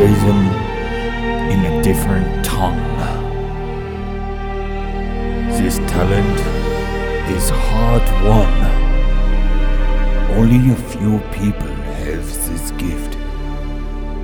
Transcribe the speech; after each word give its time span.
Say 0.00 0.14
them 0.14 0.46
in 1.52 1.60
a 1.66 1.82
different 1.82 2.42
tongue. 2.42 2.96
This 5.58 5.76
talent 5.92 6.40
is 7.36 7.50
hard 7.50 8.06
won. 8.24 8.50
Only 10.38 10.72
a 10.72 10.76
few 10.76 11.18
people 11.32 11.74
have 12.00 12.24
this 12.48 12.70
gift 12.84 13.12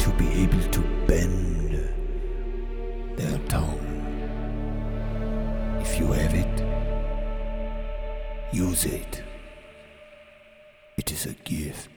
to 0.03 0.11
be 0.17 0.27
able 0.45 0.63
to 0.71 0.81
bend 1.07 1.73
their 3.19 3.39
tongue. 3.41 3.87
If 5.83 5.99
you 6.01 6.11
have 6.13 6.33
it, 6.33 6.57
use 8.51 8.87
it. 8.87 9.23
It 10.97 11.13
is 11.13 11.27
a 11.27 11.35
gift. 11.45 11.96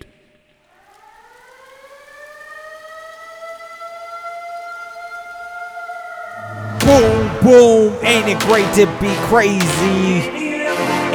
Boom, 7.41 7.95
ain't 8.01 8.27
it 8.27 8.39
great 8.39 8.67
to 8.75 8.85
be 8.99 9.13
crazy? 9.27 10.27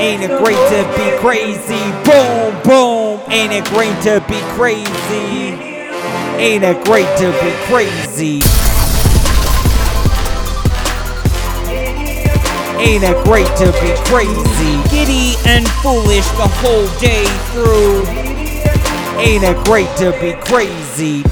Ain't 0.01 0.23
it 0.23 0.39
great 0.43 0.57
to 0.57 0.83
be 0.97 1.19
crazy? 1.19 1.85
Boom, 2.03 2.61
boom, 2.65 3.21
ain't 3.31 3.53
it 3.53 3.65
great 3.67 3.95
to 4.03 4.25
be 4.27 4.41
crazy? 4.57 5.53
Ain't 6.41 6.65
it 6.65 6.83
great 6.87 7.07
to 7.19 7.31
be 7.43 7.53
crazy? 7.69 8.41
Ain't 12.81 13.05
it 13.05 13.25
great 13.25 13.47
to 13.59 13.67
be 13.81 13.95
crazy? 14.09 14.91
Giddy 14.91 15.37
and 15.47 15.69
foolish 15.83 16.27
the 16.33 16.49
whole 16.49 16.89
day 16.99 17.27
through. 17.53 18.05
Ain't 19.21 19.45
it 19.45 19.63
great 19.65 19.95
to 19.99 20.11
be 20.21 20.33
crazy? 20.43 21.23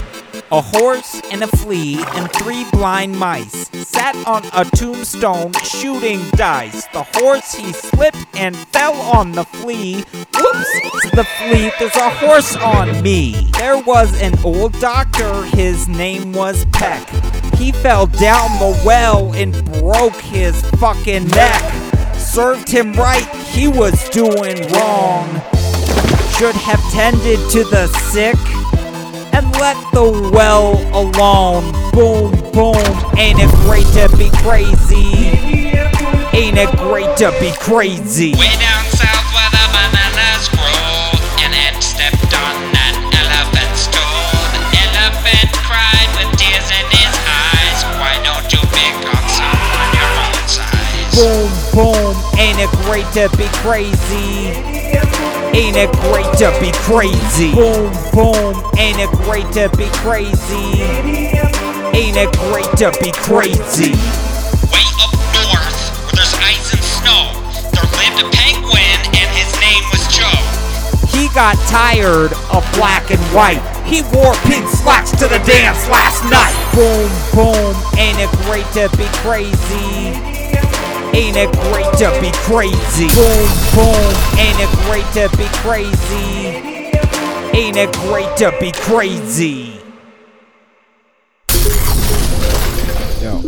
A 0.52 0.60
horse 0.60 1.18
and 1.30 1.42
a 1.42 1.46
flea 1.46 2.04
and 2.08 2.30
three 2.30 2.66
blind 2.72 3.18
mice 3.18 3.70
sat 3.88 4.14
on 4.26 4.44
a 4.52 4.66
tombstone 4.76 5.50
shooting 5.64 6.20
dice. 6.32 6.86
The 6.88 7.04
horse 7.14 7.54
he 7.54 7.72
slipped 7.72 8.26
and 8.34 8.54
fell 8.54 8.92
on 8.92 9.32
the 9.32 9.44
flea. 9.44 10.04
Whoops, 10.12 11.10
the 11.14 11.26
flea, 11.38 11.72
there's 11.78 11.96
a 11.96 12.10
horse 12.10 12.54
on 12.56 13.00
me. 13.00 13.48
There 13.56 13.78
was 13.78 14.20
an 14.20 14.38
old 14.44 14.78
doctor, 14.78 15.42
his 15.56 15.88
name 15.88 16.34
was 16.34 16.66
Peck. 16.66 17.08
He 17.54 17.72
fell 17.72 18.06
down 18.06 18.50
the 18.58 18.78
well 18.84 19.32
and 19.32 19.54
broke 19.80 20.20
his 20.20 20.60
fucking 20.72 21.28
neck. 21.28 22.14
Served 22.14 22.68
him 22.68 22.92
right, 22.92 23.26
he 23.46 23.68
was 23.68 24.06
doing 24.10 24.70
wrong. 24.70 25.28
Should 26.36 26.56
have 26.56 26.82
tended 26.92 27.38
to 27.52 27.64
the 27.64 27.86
sick 28.10 28.36
and 29.32 29.50
let 29.56 29.76
the 29.92 30.30
well 30.32 30.76
alone. 30.92 31.64
Boom, 31.92 32.32
boom, 32.52 32.84
ain't 33.16 33.38
it 33.40 33.50
great 33.64 33.86
to 33.96 34.08
be 34.16 34.30
crazy? 34.40 35.32
Ain't 36.32 36.56
it 36.56 36.70
great 36.76 37.16
to 37.18 37.28
be 37.40 37.52
crazy? 37.60 38.32
Way 38.32 38.52
down 38.56 38.84
south 38.88 39.28
where 39.36 39.50
the 39.52 39.64
bananas 39.72 40.48
grow, 40.48 41.12
an 41.44 41.52
ant 41.52 41.82
stepped 41.82 42.32
on 42.32 42.56
an 42.72 42.94
elephant's 43.12 43.88
toe. 43.92 44.32
The 44.56 44.62
elephant 44.96 45.52
cried 45.60 46.08
with 46.16 46.32
tears 46.40 46.68
in 46.72 46.86
his 46.88 47.12
eyes. 47.28 47.78
Why 48.00 48.16
don't 48.24 48.48
you 48.48 48.60
pick 48.72 48.96
on 49.12 49.24
someone 49.28 49.90
your 49.92 50.12
own 50.24 50.40
size? 50.48 51.12
Boom, 51.12 51.52
boom, 51.76 52.16
ain't 52.40 52.58
it 52.58 52.72
great 52.88 53.08
to 53.12 53.28
be 53.36 53.44
crazy? 53.60 54.81
Ain't 55.54 55.76
it 55.76 55.92
great 56.08 56.32
to 56.40 56.48
be 56.64 56.72
crazy? 56.88 57.52
Boom, 57.52 57.92
boom, 58.16 58.56
ain't 58.78 58.96
it 58.96 59.12
great 59.28 59.44
to 59.52 59.68
be 59.76 59.84
crazy? 60.00 60.80
Ain't 61.92 62.16
it 62.16 62.32
great 62.48 62.72
to 62.80 62.88
be 63.04 63.12
crazy? 63.12 63.92
Way 64.72 64.88
up 64.96 65.12
north 65.36 65.76
where 66.08 66.16
there's 66.16 66.32
ice 66.40 66.72
and 66.72 66.80
snow, 66.80 67.36
there 67.68 67.84
lived 67.84 68.24
a 68.24 68.28
penguin 68.32 68.96
and 69.12 69.28
his 69.36 69.52
name 69.60 69.84
was 69.92 70.00
Joe. 70.08 70.40
He 71.12 71.28
got 71.34 71.60
tired 71.68 72.32
of 72.48 72.64
black 72.72 73.10
and 73.10 73.20
white. 73.36 73.60
He 73.84 74.00
wore 74.16 74.32
pink 74.48 74.66
slacks 74.68 75.10
to 75.20 75.28
the 75.28 75.38
dance 75.44 75.86
last 75.92 76.24
night. 76.32 76.56
Boom, 76.72 77.12
boom, 77.36 77.76
ain't 78.00 78.16
it 78.16 78.32
great 78.48 78.64
to 78.72 78.88
be 78.96 79.04
crazy? 79.20 80.31
Ain't 81.14 81.36
it 81.36 81.52
great 81.52 81.92
to 81.98 82.10
be 82.22 82.30
crazy? 82.32 83.06
Boom, 83.14 83.48
boom, 83.74 84.14
ain't 84.38 84.58
it 84.58 84.70
great 84.86 85.04
to 85.12 85.28
be 85.36 85.44
crazy? 85.58 86.46
Ain't 87.54 87.76
it 87.76 87.92
great 87.92 88.34
to 88.38 88.50
be 88.58 88.72
crazy? 88.72 89.78
Yo, 93.20 93.40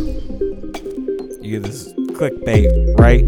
you 1.40 1.58
get 1.58 1.62
this 1.62 1.92
clickbait, 2.12 2.98
right? 2.98 3.24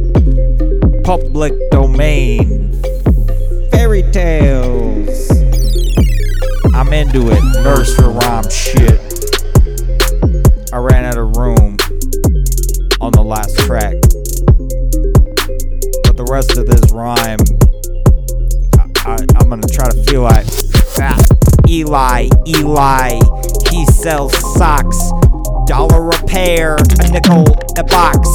Public 1.02 1.54
domain 1.70 2.82
fairy 3.70 4.02
tales. 4.12 5.30
I'm 6.74 6.92
into 6.92 7.30
it. 7.30 7.42
Nursery 7.64 8.08
rhyme 8.08 8.50
shit. 8.50 9.00
I 10.74 10.76
ran 10.76 11.06
out 11.06 11.16
of 11.16 11.34
room 11.36 11.78
on 13.00 13.12
the 13.12 13.22
last 13.24 13.56
track. 13.60 13.94
The 16.26 16.32
rest 16.32 16.56
of 16.58 16.67
this 16.67 16.90
rhyme, 16.90 17.38
I, 19.06 19.25
I'm 19.38 19.49
gonna 19.49 19.62
try 19.69 19.88
to 19.88 20.02
feel 20.11 20.23
like 20.23 20.44
ah, 20.99 21.17
Eli, 21.69 22.28
Eli, 22.49 23.20
he 23.70 23.87
sells 23.87 24.34
socks. 24.58 24.99
Dollar 25.67 26.11
a 26.11 26.26
pair, 26.26 26.75
a 26.75 27.11
nickel 27.12 27.46
a 27.78 27.84
box. 27.84 28.26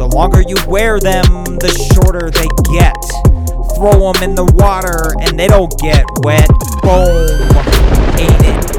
The 0.00 0.08
longer 0.14 0.40
you 0.40 0.56
wear 0.66 1.00
them, 1.00 1.44
the 1.60 1.68
shorter 1.92 2.30
they 2.30 2.48
get 2.72 2.96
throw 3.76 4.12
them 4.12 4.22
in 4.22 4.34
the 4.34 4.50
water 4.56 5.12
and 5.20 5.38
they 5.38 5.48
don't 5.48 5.72
get 5.80 6.06
wet. 6.24 6.48
Boom. 6.80 7.28
Ain't 8.16 8.40
it 8.40 8.71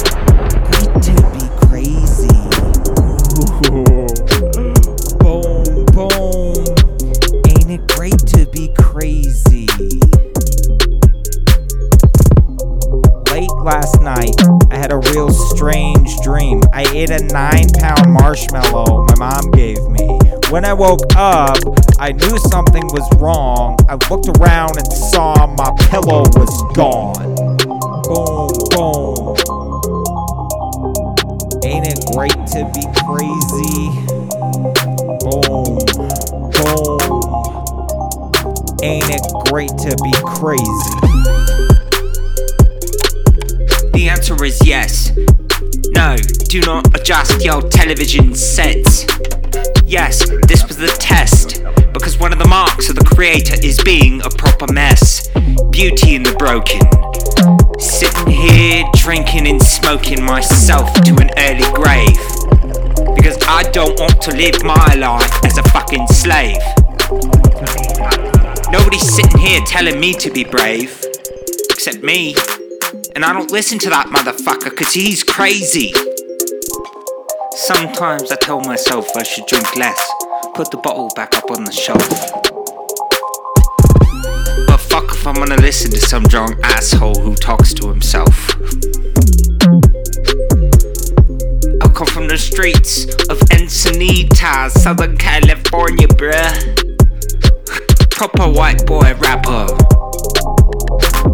a 17.14 17.24
nine 17.26 17.70
pound 17.80 18.12
marshmallow 18.12 19.06
my 19.06 19.16
mom 19.18 19.52
gave 19.52 19.82
me. 19.90 20.20
When 20.50 20.66
I 20.66 20.74
woke 20.74 21.16
up, 21.16 21.58
I 22.00 22.12
knew 22.12 22.38
something 22.50 22.84
was 22.88 23.08
wrong. 23.20 23.78
I 23.88 23.94
looked 24.10 24.28
around 24.40 24.78
and 24.78 24.92
saw 24.92 25.46
my 25.46 25.72
pillow 25.90 26.24
was 26.34 26.50
gone. 26.74 27.36
Boom, 28.10 28.50
boom. 28.74 29.38
Ain't 31.64 31.86
it 31.88 32.04
great 32.14 32.34
to 32.54 32.66
be 32.74 32.84
crazy? 33.06 33.92
Boom, 35.22 35.78
boom. 36.58 37.14
Ain't 38.82 39.10
it 39.10 39.22
great 39.50 39.70
to 39.70 39.96
be 40.04 40.14
crazy? 40.26 40.94
The 43.94 44.10
answer 44.10 44.44
is 44.44 44.66
yes. 44.66 45.12
No, 45.96 46.18
do 46.50 46.62
not 46.62 47.00
adjust 47.00 47.44
your 47.44 47.62
television 47.62 48.34
sets. 48.34 49.06
Yes, 49.86 50.28
this 50.48 50.68
was 50.68 50.78
the 50.78 50.96
test, 51.00 51.64
because 51.94 52.18
one 52.20 52.34
of 52.34 52.40
the 52.40 52.48
marks 52.48 52.90
of 52.90 52.96
the 52.96 53.04
creator 53.04 53.56
is 53.64 53.82
being 53.84 54.22
a 54.24 54.30
proper 54.30 54.72
mess. 54.74 55.30
Beauty 55.70 56.16
in 56.16 56.24
the 56.24 56.34
broken. 56.34 56.82
Sitting 57.80 58.28
here, 58.28 58.84
drinking 58.96 59.48
and 59.48 59.62
smoking 59.62 60.24
myself 60.24 60.94
to 61.02 61.16
an 61.18 61.30
early 61.38 61.70
grave. 61.74 62.18
Because 63.16 63.38
I 63.48 63.64
don't 63.72 64.00
want 64.00 64.22
to 64.24 64.32
live 64.36 64.64
my 64.64 64.96
life 64.96 65.46
as 65.46 65.58
a 65.58 65.64
fucking 65.70 66.08
slave. 66.08 66.58
Nobody's 68.72 69.08
sitting 69.08 69.40
here 69.40 69.62
telling 69.68 70.00
me 70.00 70.14
to 70.16 70.32
be 70.32 70.44
brave, 70.44 71.00
except 71.70 72.02
me. 72.02 72.36
And 73.16 73.24
I 73.24 73.32
don't 73.32 73.52
listen 73.52 73.78
to 73.80 73.90
that 73.92 74.08
motherfucker 74.08 74.72
because 74.72 74.92
he's 74.94 75.24
crazy. 75.24 75.94
Sometimes 77.52 78.32
I 78.32 78.36
tell 78.38 78.60
myself 78.62 79.08
I 79.16 79.22
should 79.22 79.46
drink 79.46 79.76
less, 79.76 80.02
put 80.56 80.72
the 80.72 80.78
bottle 80.78 81.12
back 81.16 81.36
up 81.36 81.52
on 81.52 81.64
the 81.64 81.72
shelf. 81.72 82.10
But 84.68 84.78
fuck 84.78 85.12
if 85.14 85.28
I'm 85.28 85.36
gonna 85.36 85.62
listen 85.62 85.92
to 85.92 86.02
some 86.02 86.24
drunk 86.24 86.58
asshole 86.64 87.20
who 87.22 87.36
talks 87.36 87.72
to 87.76 87.88
himself. 87.88 88.50
I 91.82 91.88
come 91.94 92.08
from 92.08 92.28
the 92.28 92.38
streets 92.40 93.06
of 93.30 93.38
Encinitas, 93.52 94.72
Southern 94.72 95.18
California, 95.18 96.08
bruh. 96.08 96.50
Proper 98.10 98.50
white 98.50 98.84
boy 98.88 99.14
rapper. 99.20 99.68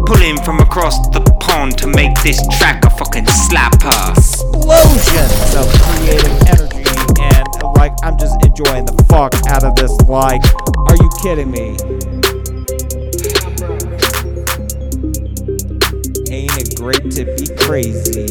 Pulling 0.04 0.36
from 0.42 0.58
across 0.58 0.98
the 1.08 1.29
to 1.50 1.88
make 1.88 2.14
this 2.22 2.40
track 2.58 2.84
a 2.84 2.90
fucking 2.90 3.24
slapper. 3.24 4.14
explosions 4.14 5.54
of 5.56 5.66
creative 5.82 6.30
energy 6.46 6.84
and 7.20 7.74
like 7.76 7.92
I'm 8.04 8.16
just 8.16 8.36
enjoying 8.44 8.86
the 8.86 9.04
fuck 9.08 9.34
out 9.48 9.64
of 9.64 9.74
this 9.74 9.90
like 10.02 10.42
are 10.86 10.94
you 10.94 11.10
kidding 11.22 11.50
me? 11.50 11.76
Ain't 16.30 16.56
it 16.56 16.76
great 16.76 17.10
to 17.18 17.24
be 17.34 17.46
crazy? 17.58 18.30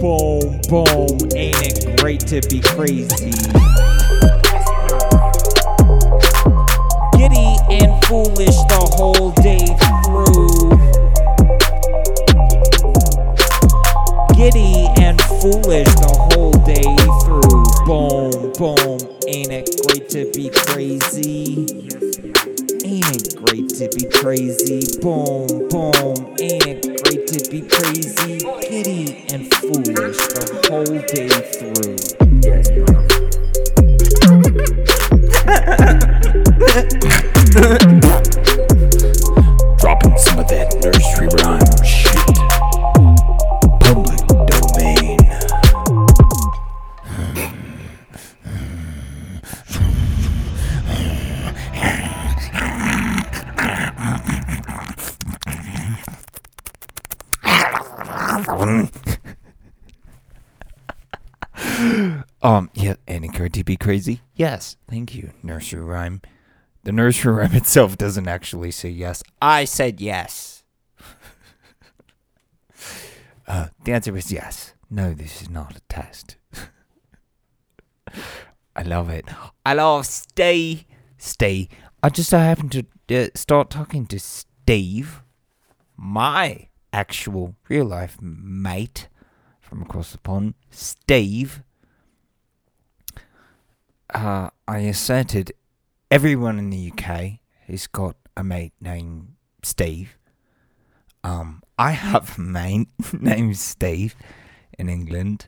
Boom 0.00 0.60
boom 0.68 1.30
ain't 1.36 1.62
it 1.62 2.00
great 2.00 2.26
to 2.26 2.40
be 2.48 2.60
crazy 2.60 3.67
and 7.80 8.04
foolish 8.04 8.58
the 8.68 8.92
whole 8.96 9.30
day 9.42 9.66
through 10.04 10.78
giddy 14.38 14.86
and 15.02 15.20
foolish 15.20 15.88
the 15.98 16.30
whole 16.30 16.52
day 16.62 16.94
through. 17.24 17.66
Boom, 17.84 18.52
boom. 18.56 18.98
Ain't 19.26 19.50
it 19.50 19.66
great 19.82 20.08
to 20.10 20.30
be 20.32 20.48
crazy? 20.48 21.66
Ain't 22.84 23.10
it 23.16 23.34
great 23.36 23.68
to 23.76 23.90
be 23.98 24.06
crazy? 24.08 24.86
Boom, 25.02 25.68
boom. 25.68 26.36
Ain't 26.40 26.66
it 26.66 27.02
great 27.02 27.26
to 27.26 27.50
be 27.50 27.62
crazy? 27.62 28.38
Giddy 28.68 29.26
and 29.34 29.52
foolish 29.54 30.16
the 30.16 30.44
whole 30.70 30.98
day 31.10 31.28
through. 31.28 32.27
Yes, 64.38 64.76
thank 64.88 65.16
you, 65.16 65.32
nursery 65.42 65.82
rhyme. 65.82 66.22
The 66.84 66.92
nursery 66.92 67.34
rhyme 67.34 67.54
itself 67.56 67.98
doesn't 67.98 68.28
actually 68.28 68.70
say 68.70 68.88
yes. 68.88 69.24
I 69.42 69.64
said 69.64 70.00
yes. 70.00 70.62
uh, 73.48 73.66
the 73.82 73.92
answer 73.92 74.16
is 74.16 74.30
yes. 74.30 74.74
No, 74.88 75.12
this 75.12 75.42
is 75.42 75.50
not 75.50 75.76
a 75.76 75.80
test. 75.88 76.36
I 78.76 78.82
love 78.84 79.10
it. 79.10 79.24
I 79.66 79.74
love 79.74 80.06
stay, 80.06 80.86
stay. 81.16 81.68
I 82.00 82.08
just 82.08 82.30
so 82.30 82.38
happened 82.38 82.86
to 83.08 83.24
uh, 83.24 83.28
start 83.34 83.70
talking 83.70 84.06
to 84.06 84.20
Steve, 84.20 85.20
my 85.96 86.68
actual 86.92 87.56
real 87.68 87.86
life 87.86 88.22
mate 88.22 89.08
from 89.60 89.82
across 89.82 90.12
the 90.12 90.18
pond, 90.18 90.54
Steve. 90.70 91.64
Uh, 94.12 94.50
I 94.66 94.78
asserted 94.80 95.52
everyone 96.10 96.58
in 96.58 96.70
the 96.70 96.92
UK 96.92 97.40
has 97.66 97.86
got 97.86 98.16
a 98.36 98.42
mate 98.42 98.72
named 98.80 99.34
Steve. 99.62 100.16
Um, 101.22 101.62
I 101.78 101.90
have 101.92 102.38
a 102.38 102.40
mate 102.40 102.88
named 103.12 103.58
Steve 103.58 104.14
in 104.78 104.88
England, 104.88 105.46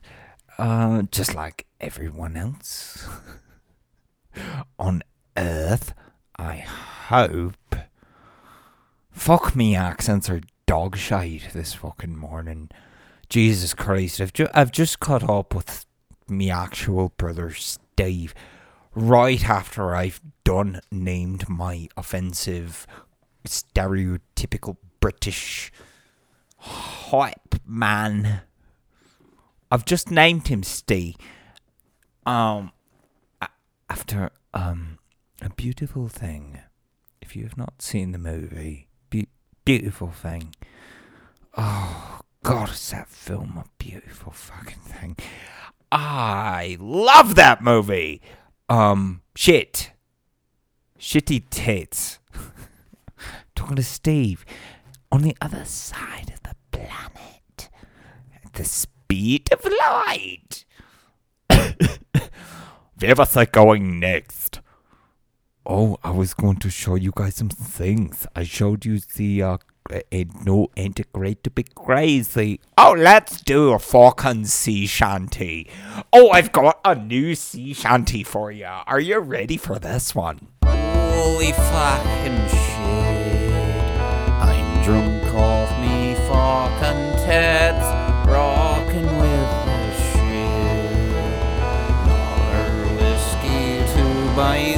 uh, 0.57 1.03
just 1.11 1.33
like 1.33 1.65
everyone 1.79 2.37
else 2.37 3.07
on 4.79 5.01
Earth. 5.35 5.93
I 6.37 6.57
hope. 6.57 7.75
Fuck 9.11 9.55
me, 9.55 9.75
accents 9.75 10.29
are 10.29 10.41
dog 10.65 10.97
shite 10.97 11.49
this 11.53 11.73
fucking 11.73 12.15
morning. 12.15 12.69
Jesus 13.29 13.73
Christ, 13.73 14.21
I've, 14.21 14.33
ju- 14.33 14.47
I've 14.53 14.71
just 14.71 14.99
caught 14.99 15.27
up 15.27 15.55
with 15.55 15.85
me 16.27 16.49
actual 16.49 17.13
brother 17.17 17.51
Steve 17.53 18.33
right 18.93 19.47
after 19.49 19.95
I've 19.95 20.21
done 20.43 20.81
named 20.91 21.47
my 21.49 21.87
offensive, 21.95 22.85
stereotypical 23.47 24.77
British 24.99 25.71
hype 26.57 27.55
man. 27.65 28.41
I've 29.71 29.85
just 29.85 30.11
named 30.11 30.47
him 30.47 30.63
Steve. 30.63 31.15
Um, 32.25 32.71
after 33.89 34.29
um, 34.53 34.99
a 35.41 35.49
beautiful 35.49 36.07
thing. 36.07 36.59
If 37.21 37.35
you 37.35 37.43
have 37.43 37.57
not 37.57 37.81
seen 37.81 38.13
the 38.13 38.17
movie, 38.17 38.87
be- 39.09 39.27
beautiful 39.65 40.11
thing. 40.11 40.55
Oh 41.57 42.21
God, 42.41 42.69
is 42.69 42.89
that 42.91 43.09
film 43.09 43.57
a 43.57 43.65
beautiful 43.77 44.31
fucking 44.31 44.79
thing? 44.79 45.17
I 45.91 46.77
love 46.79 47.35
that 47.35 47.61
movie. 47.61 48.21
Um, 48.71 49.21
shit, 49.35 49.91
shitty 50.97 51.43
tits. 51.49 52.19
Talking 53.53 53.75
to 53.75 53.83
Steve 53.83 54.45
on 55.11 55.23
the 55.23 55.35
other 55.41 55.65
side 55.65 56.31
of 56.33 56.41
the 56.43 56.55
planet, 56.71 57.69
at 58.33 58.53
the 58.53 58.63
speed 58.63 59.51
of 59.51 59.65
light. 59.65 60.63
Where 62.99 63.15
was 63.17 63.35
I 63.35 63.43
going 63.43 63.99
next? 63.99 64.61
Oh, 65.65 65.97
I 66.01 66.11
was 66.11 66.33
going 66.33 66.59
to 66.59 66.69
show 66.69 66.95
you 66.95 67.11
guys 67.13 67.35
some 67.35 67.49
things. 67.49 68.25
I 68.37 68.43
showed 68.43 68.85
you 68.85 69.01
the 69.17 69.43
uh, 69.43 69.57
and 70.11 70.45
no 70.45 70.69
integrate 70.75 71.43
to 71.43 71.49
be 71.49 71.63
crazy. 71.75 72.59
Oh, 72.77 72.95
let's 72.97 73.41
do 73.41 73.71
a 73.73 73.79
fucking 73.79 74.45
sea 74.45 74.85
shanty. 74.87 75.69
Oh, 76.13 76.29
I've 76.31 76.51
got 76.51 76.79
a 76.85 76.95
new 76.95 77.35
sea 77.35 77.73
shanty 77.73 78.23
for 78.23 78.51
you. 78.51 78.65
Are 78.65 78.99
you 78.99 79.19
ready 79.19 79.57
for 79.57 79.79
this 79.79 80.15
one? 80.15 80.47
Holy 80.63 81.51
fucking 81.51 82.47
shit. 82.47 83.51
I'm 84.41 84.83
drunk 84.83 85.33
off 85.35 85.69
me 85.79 86.15
fucking 86.27 87.25
tits. 87.25 87.85
rockin' 88.27 89.05
with 89.17 89.51
the 89.65 89.93
shit. 89.93 91.11
Another 92.03 92.87
whiskey 92.95 93.83
to 93.93 94.35
buy 94.35 94.70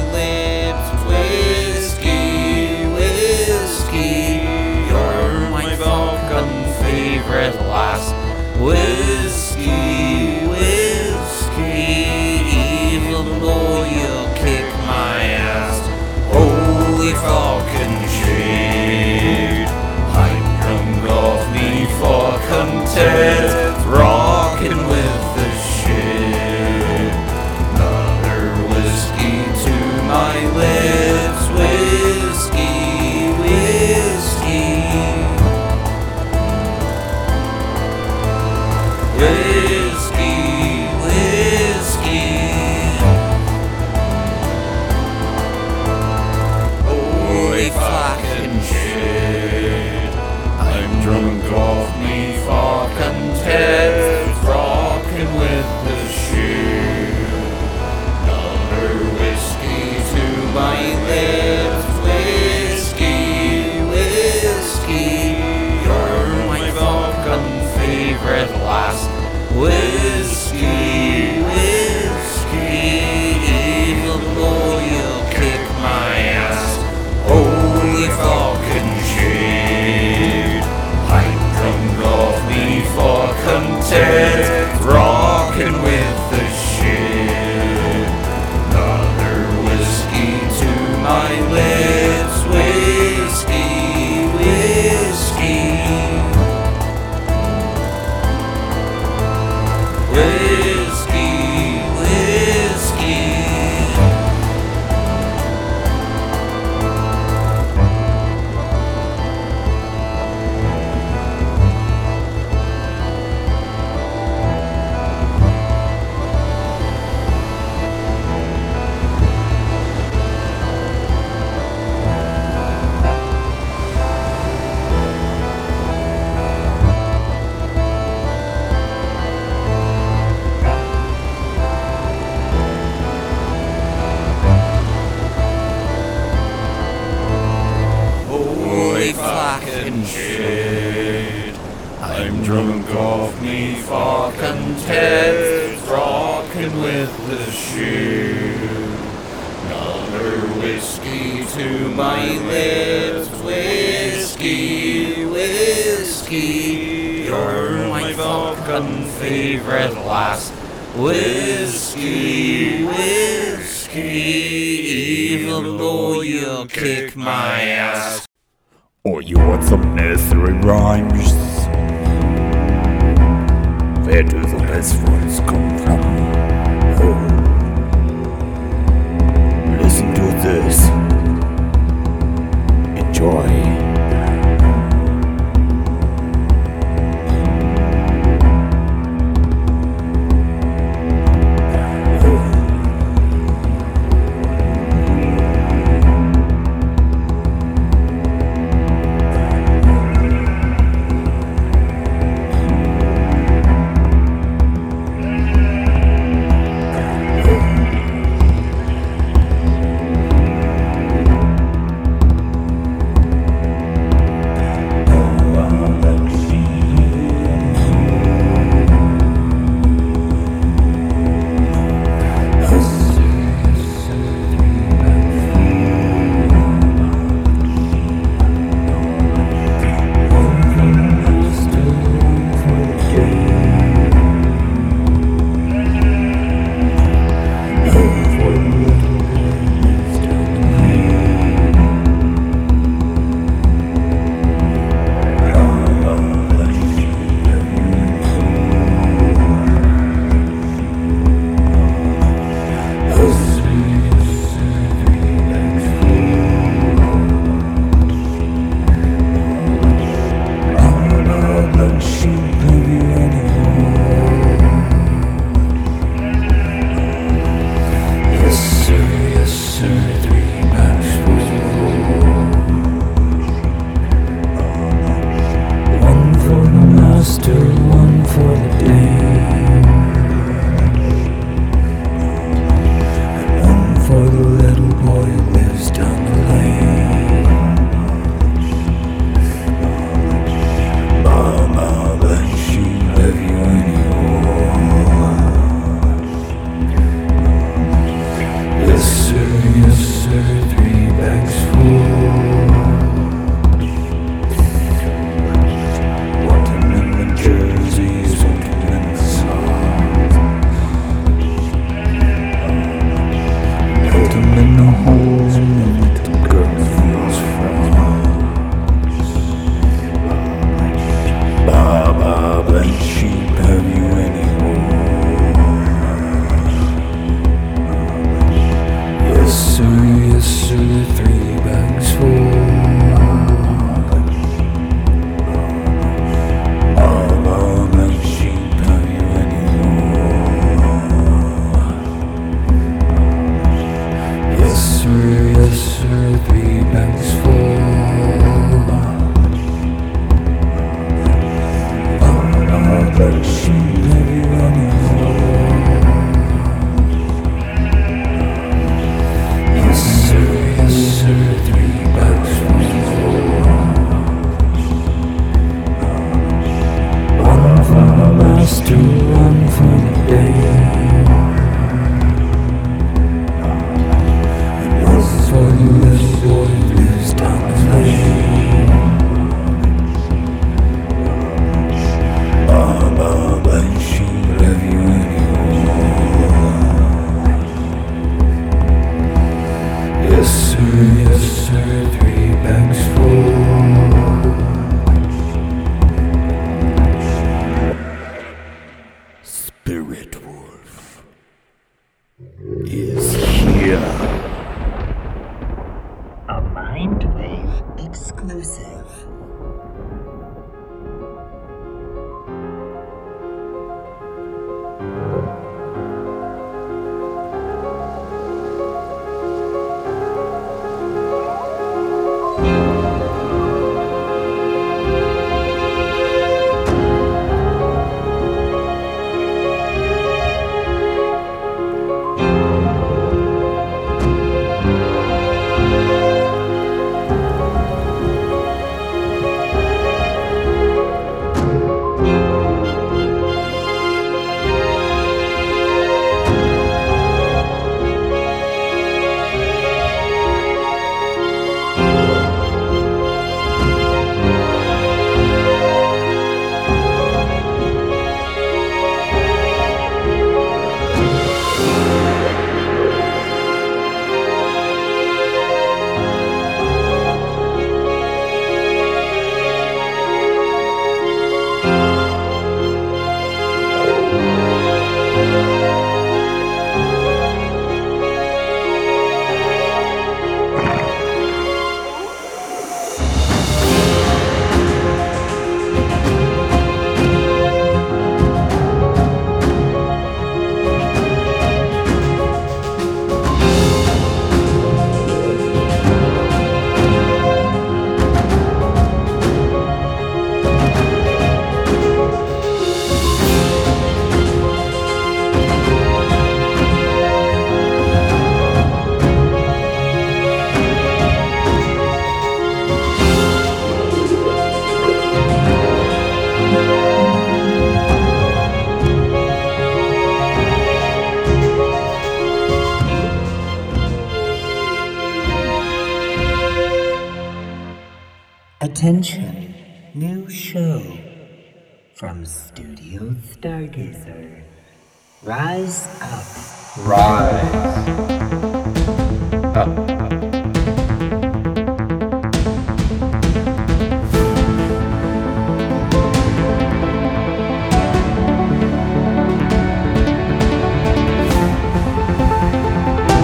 Whiskey, 8.64 10.46
whiskey, 10.48 12.00
even 12.94 13.38
though 13.42 13.84
you 13.84 14.34
kick 14.34 14.64
my 14.86 15.20
ass, 15.36 15.86
holy 16.32 17.12
shade, 18.08 19.68
I 20.16 20.30
off 21.10 21.52
me. 21.52 21.64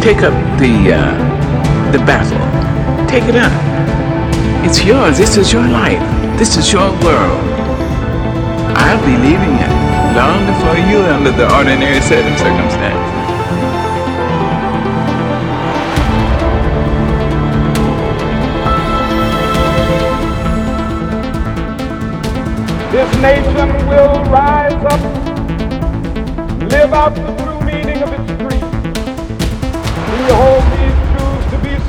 Take 0.00 0.22
up 0.22 0.32
the 0.58 0.94
uh, 0.94 1.92
the 1.92 1.98
battle. 1.98 2.40
Take 3.06 3.24
it 3.24 3.36
up. 3.36 3.52
It's 4.64 4.82
yours. 4.82 5.18
This 5.18 5.36
is 5.36 5.52
your 5.52 5.62
life. 5.62 6.00
This 6.38 6.56
is 6.56 6.72
your 6.72 6.88
world. 7.04 7.40
I'll 8.80 9.04
be 9.04 9.16
leaving 9.16 9.54
it 9.60 9.70
long 10.16 10.46
before 10.46 10.78
you 10.88 10.98
under 11.04 11.30
the 11.30 11.54
ordinary 11.54 12.00
set 12.00 12.24
of 12.24 12.38
circumstances. 12.38 13.20
This 22.90 23.10
nation 23.20 23.68
will 23.86 24.24
rise 24.32 24.82
up, 24.92 25.00
live 26.70 26.92
out 26.94 27.14
the 27.14 27.36
true 27.36 27.49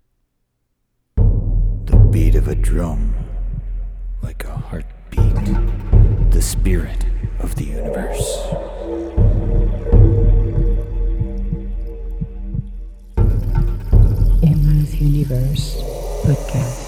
The 1.85 1.97
beat 2.11 2.35
of 2.35 2.49
a 2.49 2.55
drum, 2.55 3.15
like 4.23 4.45
a 4.45 4.57
heartbeat, 4.57 5.37
the 6.37 6.43
spirit 6.43 7.07
of 7.41 7.55
the 7.55 7.65
universe. 7.65 8.49
Emma's 14.43 15.01
Universe 15.01 15.77
podcast. 16.27 16.86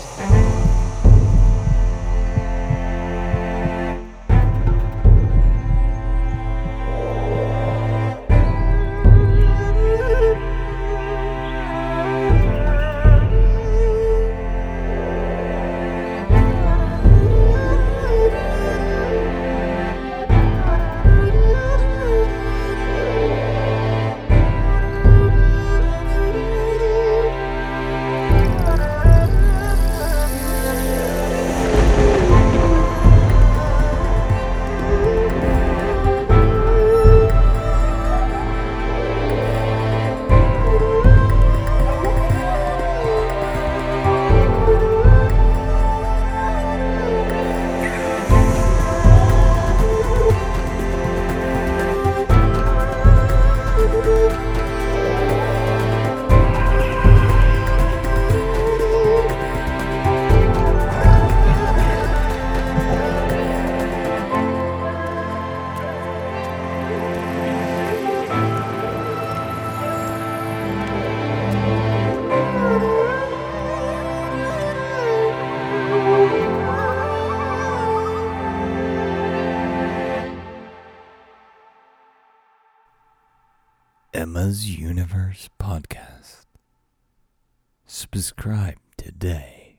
Subscribe 88.19 88.75
today. 88.97 89.79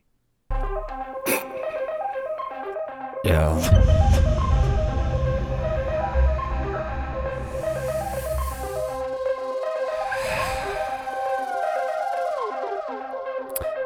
Yo. 3.26 3.60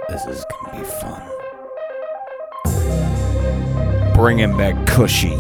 This 0.07 0.23
is 0.27 0.45
gonna 0.45 0.77
be 0.77 0.83
fun. 0.85 1.23
Bring 4.13 4.37
Bringing 4.37 4.55
back 4.55 4.75
Cushy. 4.85 5.35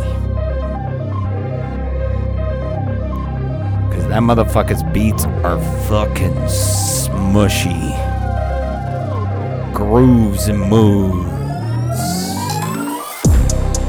Cause 3.91 4.07
that 4.07 4.23
motherfucker's 4.23 4.81
beats 4.91 5.25
are 5.43 5.59
fucking 5.87 6.33
smushy. 6.47 8.02
Grooves 9.73 10.47
and 10.47 10.59
moves. 10.59 11.29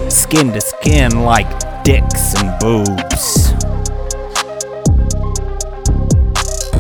Skin 0.09 0.53
to 0.53 0.61
skin 0.61 1.21
like 1.21 1.85
dicks 1.85 2.35
and 2.41 2.59
boobs. 2.59 3.53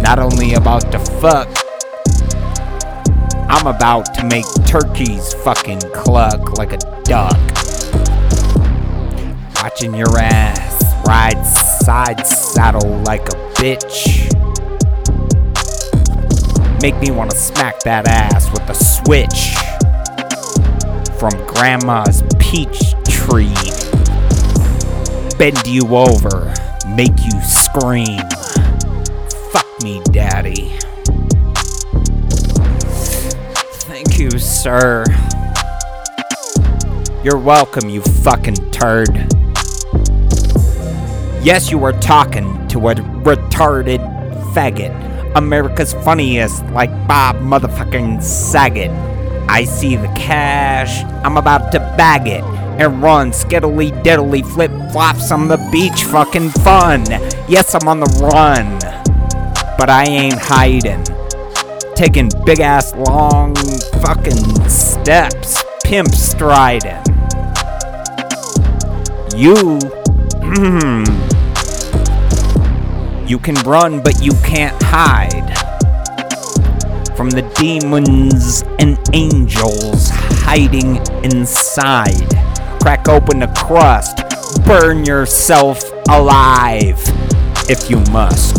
Not 0.02 0.18
only 0.18 0.54
about 0.54 0.90
to 0.92 0.98
fuck, 1.20 1.48
I'm 3.48 3.66
about 3.66 4.14
to 4.14 4.24
make 4.24 4.46
turkeys 4.66 5.34
fucking 5.34 5.80
cluck 5.92 6.56
like 6.58 6.72
a 6.72 6.78
duck. 7.04 7.38
Watching 9.62 9.94
your 9.94 10.18
ass 10.18 11.06
ride 11.06 11.44
side 11.44 12.26
saddle 12.26 13.02
like 13.04 13.28
a 13.28 13.36
bitch. 13.54 14.33
Make 16.84 17.00
me 17.00 17.10
wanna 17.10 17.34
smack 17.34 17.80
that 17.84 18.06
ass 18.06 18.52
with 18.52 18.68
a 18.68 18.74
switch 18.74 19.56
from 21.18 21.32
grandma's 21.46 22.22
peach 22.38 22.92
tree. 23.08 23.54
Bend 25.38 25.66
you 25.66 25.96
over, 25.96 26.52
make 26.94 27.24
you 27.24 27.40
scream. 27.40 28.20
Fuck 29.50 29.66
me, 29.82 30.02
daddy. 30.10 30.76
Thank 33.88 34.18
you, 34.18 34.38
sir. 34.38 35.06
You're 37.22 37.38
welcome, 37.38 37.88
you 37.88 38.02
fucking 38.02 38.56
turd. 38.72 39.32
Yes, 41.42 41.70
you 41.70 41.78
were 41.78 41.92
talking 41.92 42.68
to 42.68 42.88
a 42.88 42.94
retarded 42.94 44.00
faggot. 44.52 45.13
America's 45.34 45.92
funniest, 45.92 46.64
like 46.66 46.90
Bob 47.08 47.36
motherfucking 47.36 48.22
Saget. 48.22 48.90
I 49.48 49.64
see 49.64 49.96
the 49.96 50.08
cash, 50.08 51.04
I'm 51.24 51.36
about 51.36 51.72
to 51.72 51.78
bag 51.96 52.26
it 52.26 52.44
and 52.80 53.02
run 53.02 53.30
skiddly 53.30 53.90
diddly 54.02 54.44
flip 54.44 54.70
flops 54.90 55.30
on 55.30 55.48
the 55.48 55.58
beach 55.70 56.04
fucking 56.04 56.50
fun. 56.50 57.04
Yes, 57.48 57.74
I'm 57.74 57.88
on 57.88 58.00
the 58.00 58.06
run, 58.20 58.78
but 59.78 59.90
I 59.90 60.04
ain't 60.04 60.38
hiding. 60.38 61.04
Taking 61.94 62.30
big 62.44 62.60
ass 62.60 62.94
long 62.94 63.54
fucking 64.02 64.68
steps, 64.68 65.62
pimp 65.84 66.12
striding. 66.12 67.02
You, 69.36 69.54
you 73.26 73.38
can 73.38 73.54
run, 73.66 74.02
but 74.02 74.22
you 74.22 74.32
can't 74.44 74.80
hide 74.82 75.56
from 77.16 77.30
the 77.30 77.42
demons 77.54 78.62
and 78.78 78.98
angels 79.14 80.10
hiding 80.10 80.96
inside. 81.24 82.28
Crack 82.80 83.08
open 83.08 83.38
the 83.38 83.46
crust, 83.56 84.18
burn 84.66 85.04
yourself 85.04 85.82
alive 86.10 87.00
if 87.70 87.88
you 87.88 87.98
must. 88.12 88.58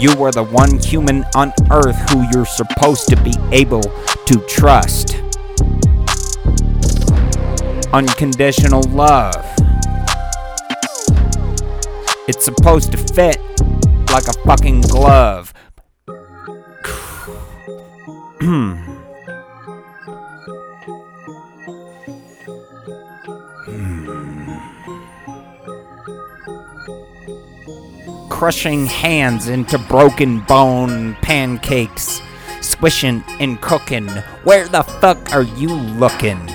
You 0.00 0.10
are 0.22 0.32
the 0.32 0.44
one 0.44 0.78
human 0.78 1.24
on 1.34 1.52
earth 1.70 1.96
who 2.10 2.26
you're 2.32 2.46
supposed 2.46 3.08
to 3.08 3.16
be 3.22 3.34
able 3.52 3.82
to 3.82 4.40
trust. 4.48 5.16
Unconditional 7.92 8.82
love. 8.84 9.34
It's 12.28 12.44
supposed 12.44 12.92
to 12.92 12.98
fit 12.98 13.38
like 14.12 14.28
a 14.28 14.32
fucking 14.44 14.82
glove. 14.82 15.52
Crushing 28.28 28.86
hands 28.86 29.48
into 29.48 29.78
broken 29.78 30.40
bone 30.40 31.14
pancakes, 31.22 32.20
swishing 32.60 33.24
and 33.40 33.60
cooking. 33.60 34.06
Where 34.44 34.68
the 34.68 34.82
fuck 34.82 35.34
are 35.34 35.42
you 35.42 35.74
looking? 35.74 36.46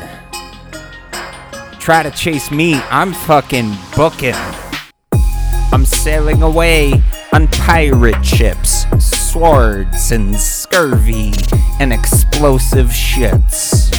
Try 1.79 2.03
to 2.03 2.11
chase 2.11 2.51
me, 2.51 2.75
I'm 2.91 3.13
fucking 3.13 3.73
booking. 3.95 4.35
I'm 5.73 5.85
sailing 5.85 6.43
away 6.43 7.01
on 7.33 7.47
pirate 7.47 8.23
ships, 8.25 8.85
swords 8.99 10.11
and 10.11 10.35
scurvy 10.35 11.31
and 11.79 11.93
explosive 11.93 12.87
shits. 12.87 13.91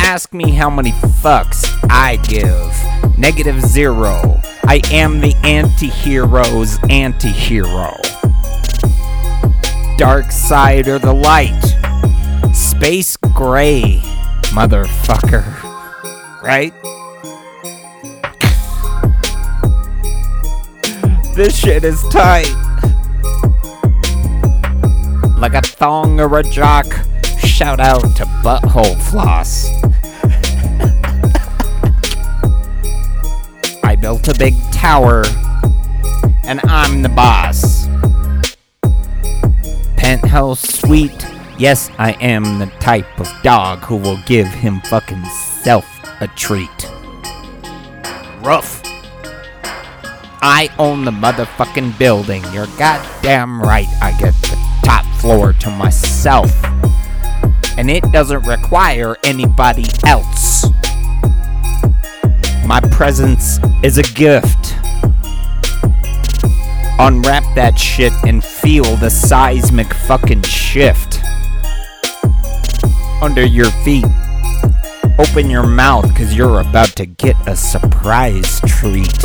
Ask 0.00 0.32
me 0.32 0.52
how 0.52 0.70
many 0.70 0.92
fucks 0.92 1.64
I 1.90 2.16
give. 2.24 3.18
Negative 3.18 3.60
zero. 3.60 4.40
I 4.64 4.80
am 4.92 5.20
the 5.20 5.34
anti 5.42 5.88
hero's 5.88 6.78
anti 6.88 7.28
hero. 7.28 7.96
Dark 9.96 10.30
side 10.30 10.88
or 10.88 10.98
the 10.98 11.12
light. 11.12 11.60
Space 12.54 13.16
gray, 13.16 14.00
motherfucker. 14.52 15.44
Right? 16.42 16.74
This 21.34 21.56
shit 21.56 21.82
is 21.82 22.02
tight. 22.10 22.52
Like 25.38 25.54
a 25.54 25.62
thong 25.62 26.20
or 26.20 26.38
a 26.38 26.42
jock. 26.42 26.84
Shout 27.38 27.80
out 27.80 28.02
to 28.16 28.26
Butthole 28.44 29.00
Floss. 29.10 29.66
I 33.82 33.96
built 33.96 34.28
a 34.28 34.34
big 34.38 34.54
tower, 34.72 35.24
and 36.44 36.60
I'm 36.64 37.00
the 37.00 37.08
boss. 37.08 37.86
Penthouse 39.96 40.60
suite. 40.60 41.26
Yes, 41.58 41.90
I 41.96 42.12
am 42.20 42.58
the 42.58 42.66
type 42.78 43.18
of 43.18 43.32
dog 43.42 43.78
who 43.78 43.96
will 43.96 44.18
give 44.26 44.48
him 44.48 44.82
fucking 44.82 45.24
self 45.62 45.86
a 46.20 46.28
treat. 46.28 46.68
Rough. 48.42 48.81
I 50.44 50.70
own 50.76 51.04
the 51.04 51.12
motherfucking 51.12 51.96
building. 52.00 52.42
You're 52.52 52.66
goddamn 52.76 53.62
right. 53.62 53.86
I 54.02 54.10
get 54.18 54.34
the 54.42 54.58
top 54.84 55.04
floor 55.20 55.52
to 55.52 55.70
myself. 55.70 56.50
And 57.78 57.88
it 57.88 58.02
doesn't 58.10 58.44
require 58.44 59.16
anybody 59.22 59.84
else. 60.04 60.66
My 62.66 62.80
presence 62.90 63.60
is 63.84 63.98
a 63.98 64.02
gift. 64.02 64.74
Unwrap 66.98 67.44
that 67.54 67.78
shit 67.78 68.12
and 68.26 68.42
feel 68.42 68.96
the 68.96 69.10
seismic 69.10 69.94
fucking 69.94 70.42
shift. 70.42 71.20
Under 73.22 73.46
your 73.46 73.70
feet. 73.84 74.06
Open 75.20 75.48
your 75.48 75.66
mouth 75.68 76.08
because 76.08 76.34
you're 76.34 76.60
about 76.60 76.88
to 76.96 77.06
get 77.06 77.36
a 77.46 77.54
surprise 77.54 78.60
treat. 78.66 79.22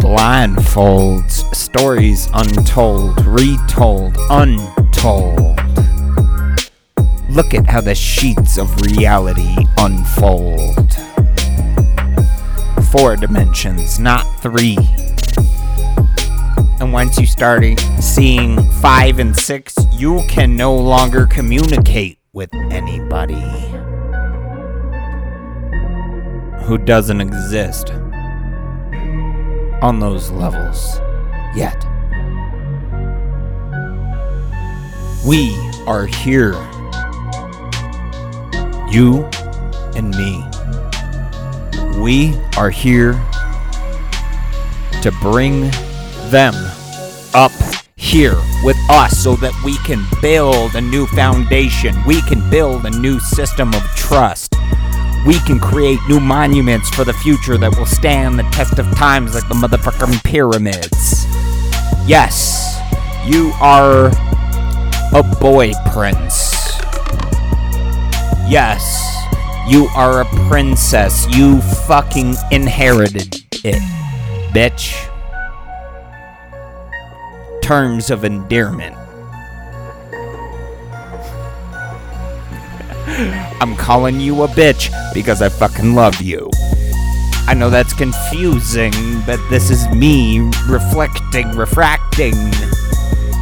Blindfolds, 0.00 1.54
stories 1.54 2.28
untold, 2.32 3.24
retold, 3.26 4.16
untold. 4.30 5.58
Look 7.28 7.54
at 7.54 7.66
how 7.66 7.80
the 7.80 7.94
sheets 7.94 8.56
of 8.56 8.80
reality 8.82 9.56
unfold. 9.78 10.94
Four 12.90 13.16
dimensions, 13.16 13.98
not 13.98 14.24
three. 14.40 14.78
And 16.78 16.92
once 16.92 17.18
you 17.18 17.26
start 17.26 17.64
seeing 18.00 18.70
five 18.74 19.18
and 19.18 19.36
six, 19.36 19.74
you 19.92 20.22
can 20.28 20.56
no 20.56 20.74
longer 20.74 21.26
communicate 21.26 22.18
with 22.32 22.52
anybody 22.70 23.42
who 26.64 26.78
doesn't 26.78 27.20
exist. 27.20 27.92
On 29.82 30.00
those 30.00 30.30
levels 30.30 30.98
yet. 31.54 31.84
We 35.26 35.56
are 35.86 36.06
here. 36.06 36.52
You 38.88 39.24
and 39.96 40.10
me. 40.10 40.44
We 42.00 42.38
are 42.56 42.70
here 42.70 43.12
to 45.02 45.12
bring 45.20 45.70
them 46.30 46.54
up 47.34 47.52
here 47.96 48.36
with 48.62 48.76
us 48.90 49.18
so 49.18 49.36
that 49.36 49.52
we 49.64 49.76
can 49.78 50.04
build 50.20 50.74
a 50.74 50.80
new 50.80 51.06
foundation. 51.08 51.94
We 52.06 52.22
can 52.22 52.48
build 52.50 52.86
a 52.86 52.90
new 52.90 53.18
system 53.20 53.74
of 53.74 53.82
trust. 53.96 54.54
We 55.26 55.40
can 55.40 55.58
create 55.58 55.98
new 56.08 56.20
monuments 56.20 56.88
for 56.90 57.04
the 57.04 57.12
future 57.12 57.58
that 57.58 57.76
will 57.76 57.84
stand 57.84 58.38
the 58.38 58.44
test 58.44 58.78
of 58.78 58.86
times 58.94 59.34
like 59.34 59.48
the 59.48 59.54
motherfucking 59.54 60.22
pyramids. 60.22 61.26
Yes, 62.06 62.78
you 63.26 63.50
are 63.60 64.12
a 65.12 65.22
boy 65.40 65.72
prince. 65.92 66.54
Yes, 68.48 69.02
you 69.68 69.88
are 69.96 70.20
a 70.20 70.24
princess. 70.48 71.26
You 71.34 71.60
fucking 71.60 72.36
inherited 72.52 73.44
it, 73.64 73.82
bitch. 74.54 74.94
Terms 77.62 78.10
of 78.10 78.24
endearment. 78.24 78.96
I'm 83.06 83.76
calling 83.76 84.20
you 84.20 84.42
a 84.42 84.48
bitch 84.48 84.90
because 85.14 85.40
I 85.40 85.48
fucking 85.48 85.94
love 85.94 86.20
you. 86.20 86.50
I 87.48 87.54
know 87.54 87.70
that's 87.70 87.92
confusing, 87.92 88.92
but 89.24 89.38
this 89.48 89.70
is 89.70 89.88
me 89.90 90.40
reflecting, 90.68 91.50
refracting 91.52 92.34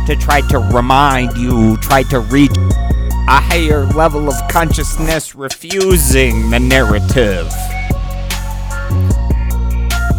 to 0.06 0.16
try 0.20 0.42
to 0.50 0.58
remind 0.58 1.38
you, 1.38 1.78
try 1.78 2.02
to 2.04 2.20
reach 2.20 2.54
a 2.56 3.40
higher 3.40 3.86
level 3.86 4.28
of 4.28 4.34
consciousness, 4.48 5.34
refusing 5.34 6.50
the 6.50 6.60
narrative. 6.60 7.50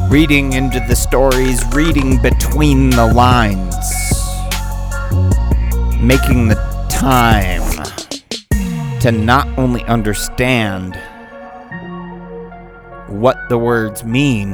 Reading 0.09 0.53
into 0.53 0.79
the 0.87 0.95
stories, 0.95 1.63
reading 1.71 2.19
between 2.19 2.89
the 2.89 3.05
lines, 3.13 3.75
making 6.01 6.47
the 6.47 6.55
time 6.89 7.74
to 9.05 9.11
not 9.11 9.47
only 9.59 9.83
understand 9.83 10.95
what 13.07 13.37
the 13.49 13.55
words 13.55 14.03
mean, 14.03 14.53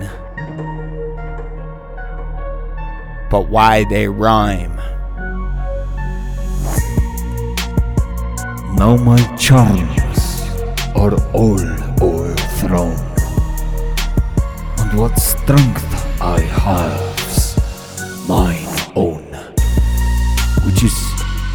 but 3.30 3.48
why 3.48 3.86
they 3.86 4.10
rhyme. 4.10 4.76
Now 8.76 8.98
my 8.98 9.22
charms 9.38 10.20
are 10.98 11.16
all 11.32 11.62
overthrown, 12.02 13.00
and 14.80 15.00
what 15.00 15.18
strength 15.18 16.22
I 16.22 16.42
have's 16.42 17.56
mine 18.28 18.68
own, 18.98 19.24
which 20.66 20.84
is 20.84 20.98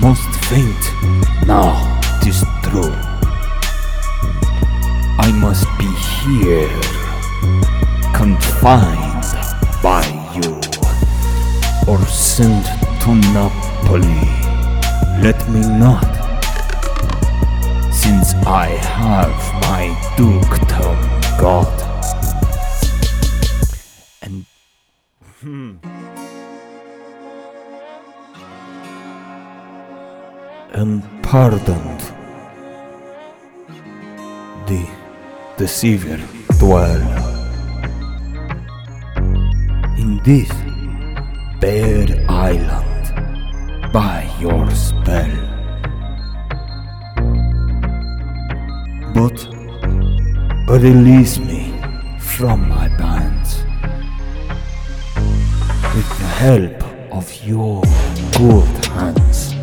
most 0.00 0.24
faint 0.46 1.46
now 1.46 1.76
tis 2.22 2.42
true. 2.76 2.92
I 5.18 5.32
must 5.44 5.66
be 5.78 5.90
here, 6.20 6.68
confined 8.14 9.26
by 9.82 10.04
you, 10.36 10.52
or 11.90 11.98
sent 12.06 12.66
to 13.02 13.14
Napoli. 13.34 14.22
Let 15.24 15.38
me 15.48 15.60
not 15.60 16.04
since 17.92 18.34
I 18.46 18.66
have 18.98 19.38
my 19.68 19.84
dukedom 20.16 20.98
got. 21.40 21.76
And 24.22 24.44
Hmm. 25.40 25.76
and 30.72 31.02
pardoned. 31.22 32.15
Deceiver 35.56 36.20
dwell 36.58 37.00
in 39.96 40.20
this 40.22 40.50
bare 41.60 42.24
island 42.28 43.92
by 43.92 44.30
your 44.38 44.70
spell. 44.70 45.32
But 49.14 49.48
release 50.68 51.38
me 51.38 51.72
from 52.20 52.68
my 52.68 52.88
bands 52.88 53.64
with 55.94 56.08
the 56.18 56.30
help 56.44 56.82
of 57.10 57.32
your 57.46 57.82
good 58.36 58.84
hands. 58.84 59.55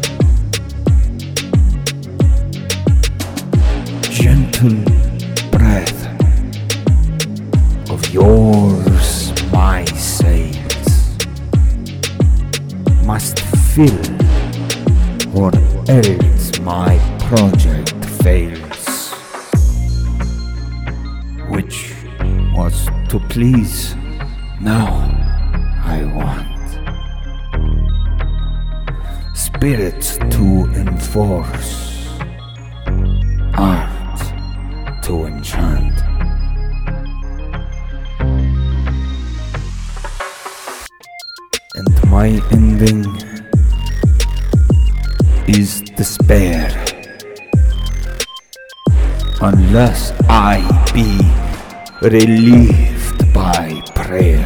Relieved 52.14 53.34
by 53.34 53.82
prayer, 53.96 54.46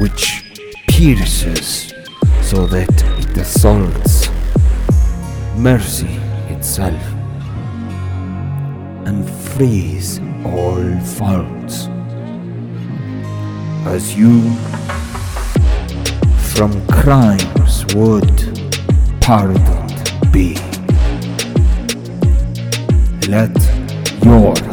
which 0.00 0.42
pierces 0.88 1.94
so 2.40 2.66
that 2.66 2.90
it 3.20 3.36
assaults 3.36 4.28
mercy 5.56 6.18
itself 6.48 7.00
and 9.06 9.30
frees 9.54 10.18
all 10.44 10.98
faults. 11.16 11.86
As 13.86 14.16
you 14.16 14.40
from 16.54 16.72
crimes 16.88 17.86
would 17.94 18.36
pardoned 19.20 20.32
be. 20.32 20.56
Let 23.28 23.56
your 24.24 24.71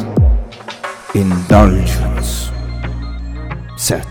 indulgence 1.14 2.50
set 3.76 4.06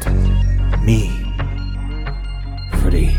me 0.81 1.09
free. 2.79 3.15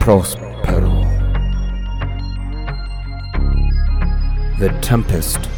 Prospero. 0.00 1.02
The 4.58 4.76
Tempest. 4.80 5.48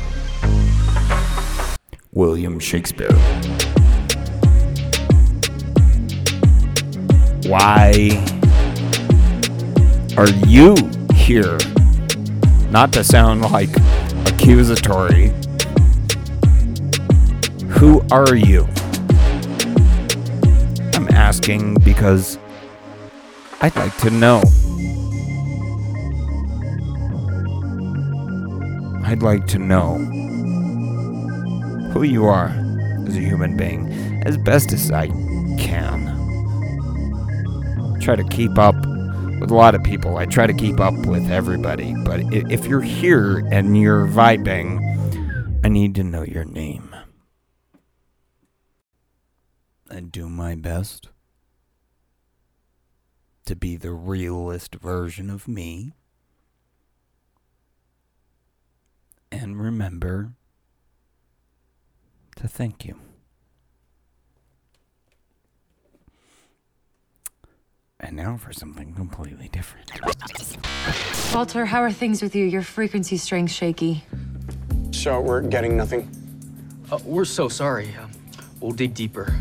William 2.12 2.58
Shakespeare. 2.58 3.12
why 7.48 8.10
are 10.16 10.28
you 10.48 10.74
here? 11.26 11.58
Not 12.70 12.92
to 12.92 13.02
sound 13.02 13.40
like 13.40 13.68
accusatory. 14.28 15.32
Who 17.70 18.00
are 18.12 18.36
you? 18.36 18.68
I'm 20.94 21.08
asking 21.10 21.80
because 21.80 22.38
I'd 23.60 23.74
like 23.74 23.96
to 23.98 24.10
know. 24.10 24.40
I'd 29.04 29.22
like 29.22 29.48
to 29.48 29.58
know 29.58 29.96
who 31.92 32.04
you 32.04 32.26
are 32.26 32.50
as 33.08 33.16
a 33.16 33.20
human 33.20 33.56
being 33.56 34.22
as 34.24 34.38
best 34.38 34.72
as 34.72 34.92
I 34.92 35.08
can. 35.58 36.06
Try 38.00 38.14
to 38.14 38.22
keep 38.22 38.56
up 38.58 38.76
with 39.46 39.52
a 39.52 39.54
lot 39.54 39.76
of 39.76 39.84
people. 39.84 40.16
I 40.16 40.26
try 40.26 40.48
to 40.48 40.52
keep 40.52 40.80
up 40.80 41.06
with 41.06 41.30
everybody. 41.30 41.94
But 41.94 42.18
if 42.32 42.66
you're 42.66 42.80
here 42.80 43.46
and 43.52 43.80
you're 43.80 44.08
vibing, 44.08 44.80
I 45.64 45.68
need 45.68 45.94
to 45.94 46.02
know 46.02 46.22
your 46.22 46.44
name. 46.44 46.96
And 49.88 50.10
do 50.10 50.28
my 50.28 50.56
best 50.56 51.10
to 53.44 53.54
be 53.54 53.76
the 53.76 53.92
realest 53.92 54.74
version 54.74 55.30
of 55.30 55.46
me. 55.46 55.92
And 59.30 59.60
remember 59.60 60.32
to 62.34 62.48
thank 62.48 62.84
you. 62.84 62.98
And 68.06 68.14
now 68.14 68.36
for 68.36 68.52
something 68.52 68.92
completely 68.92 69.48
different. 69.48 69.90
Walter, 71.34 71.64
how 71.64 71.80
are 71.82 71.90
things 71.90 72.22
with 72.22 72.36
you? 72.36 72.44
Your 72.44 72.62
frequency 72.62 73.16
strength 73.16 73.50
shaky. 73.50 74.04
So 74.92 75.20
we're 75.20 75.40
getting 75.40 75.76
nothing? 75.76 76.08
Uh, 76.92 77.00
we're 77.04 77.24
so 77.24 77.48
sorry. 77.48 77.92
Uh, 78.00 78.06
we'll 78.60 78.70
dig 78.70 78.94
deeper. 78.94 79.34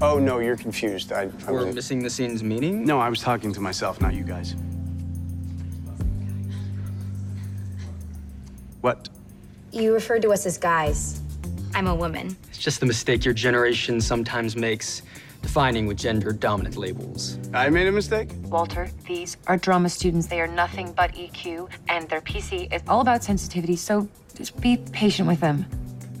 Oh, 0.00 0.20
no, 0.20 0.38
you're 0.38 0.56
confused. 0.56 1.10
I, 1.10 1.22
I 1.22 1.26
We're 1.48 1.54
wasn't- 1.54 1.74
missing 1.74 2.00
the 2.04 2.10
scene's 2.10 2.44
meaning? 2.44 2.84
No, 2.84 3.00
I 3.00 3.08
was 3.08 3.18
talking 3.18 3.52
to 3.54 3.60
myself, 3.60 4.00
not 4.00 4.14
you 4.14 4.22
guys. 4.22 4.54
What? 8.82 9.08
You 9.72 9.92
referred 9.94 10.22
to 10.22 10.30
us 10.30 10.46
as 10.46 10.58
guys. 10.58 11.20
I'm 11.74 11.88
a 11.88 11.94
woman. 11.94 12.36
It's 12.50 12.58
just 12.58 12.78
the 12.78 12.86
mistake 12.86 13.24
your 13.24 13.34
generation 13.34 14.00
sometimes 14.00 14.54
makes, 14.54 15.02
defining 15.42 15.86
with 15.86 15.98
gender 15.98 16.32
dominant 16.32 16.76
labels. 16.76 17.38
I 17.52 17.68
made 17.68 17.86
a 17.86 17.92
mistake? 17.92 18.30
Walter, 18.44 18.88
these 19.06 19.36
are 19.46 19.58
drama 19.58 19.88
students. 19.88 20.28
They 20.28 20.40
are 20.40 20.46
nothing 20.46 20.92
but 20.92 21.12
EQ, 21.12 21.68
and 21.88 22.08
their 22.08 22.20
PC 22.20 22.72
is 22.72 22.80
all 22.88 23.00
about 23.00 23.22
sensitivity, 23.22 23.76
so 23.76 24.08
just 24.34 24.58
be 24.60 24.78
patient 24.78 25.28
with 25.28 25.40
them. 25.40 25.66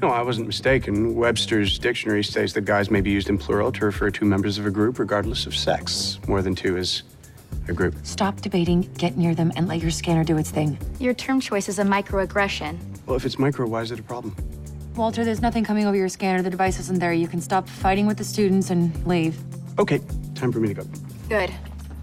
No, 0.02 0.08
I 0.08 0.22
wasn't 0.22 0.48
mistaken. 0.48 1.14
Webster's 1.14 1.78
dictionary 1.78 2.24
states 2.24 2.52
that 2.54 2.64
guys 2.64 2.90
may 2.90 3.00
be 3.00 3.10
used 3.10 3.28
in 3.28 3.38
plural 3.38 3.70
to 3.72 3.84
refer 3.84 4.10
to 4.10 4.24
members 4.24 4.58
of 4.58 4.66
a 4.66 4.70
group 4.70 4.98
regardless 4.98 5.46
of 5.46 5.54
sex. 5.54 6.18
More 6.26 6.42
than 6.42 6.56
two 6.56 6.76
is 6.76 7.04
a 7.68 7.72
group. 7.72 7.94
Stop 8.02 8.40
debating, 8.40 8.82
get 8.98 9.16
near 9.16 9.34
them, 9.34 9.52
and 9.54 9.68
let 9.68 9.80
your 9.80 9.92
scanner 9.92 10.24
do 10.24 10.36
its 10.38 10.50
thing. 10.50 10.76
Your 10.98 11.14
term 11.14 11.40
choice 11.40 11.68
is 11.68 11.78
a 11.78 11.84
microaggression. 11.84 12.76
Well, 13.06 13.16
if 13.16 13.24
it's 13.24 13.38
micro, 13.38 13.66
why 13.66 13.82
is 13.82 13.92
it 13.92 14.00
a 14.00 14.02
problem? 14.02 14.34
Walter, 14.96 15.24
there's 15.24 15.40
nothing 15.40 15.64
coming 15.64 15.86
over 15.86 15.96
your 15.96 16.08
scanner. 16.08 16.42
The 16.42 16.50
device 16.50 16.78
isn't 16.78 16.98
there. 16.98 17.14
You 17.14 17.26
can 17.26 17.40
stop 17.40 17.66
fighting 17.66 18.06
with 18.06 18.18
the 18.18 18.24
students 18.24 18.70
and 18.70 19.06
leave. 19.06 19.38
Okay, 19.78 20.00
time 20.34 20.52
for 20.52 20.60
me 20.60 20.68
to 20.68 20.74
go. 20.74 20.84
Good. 21.28 21.50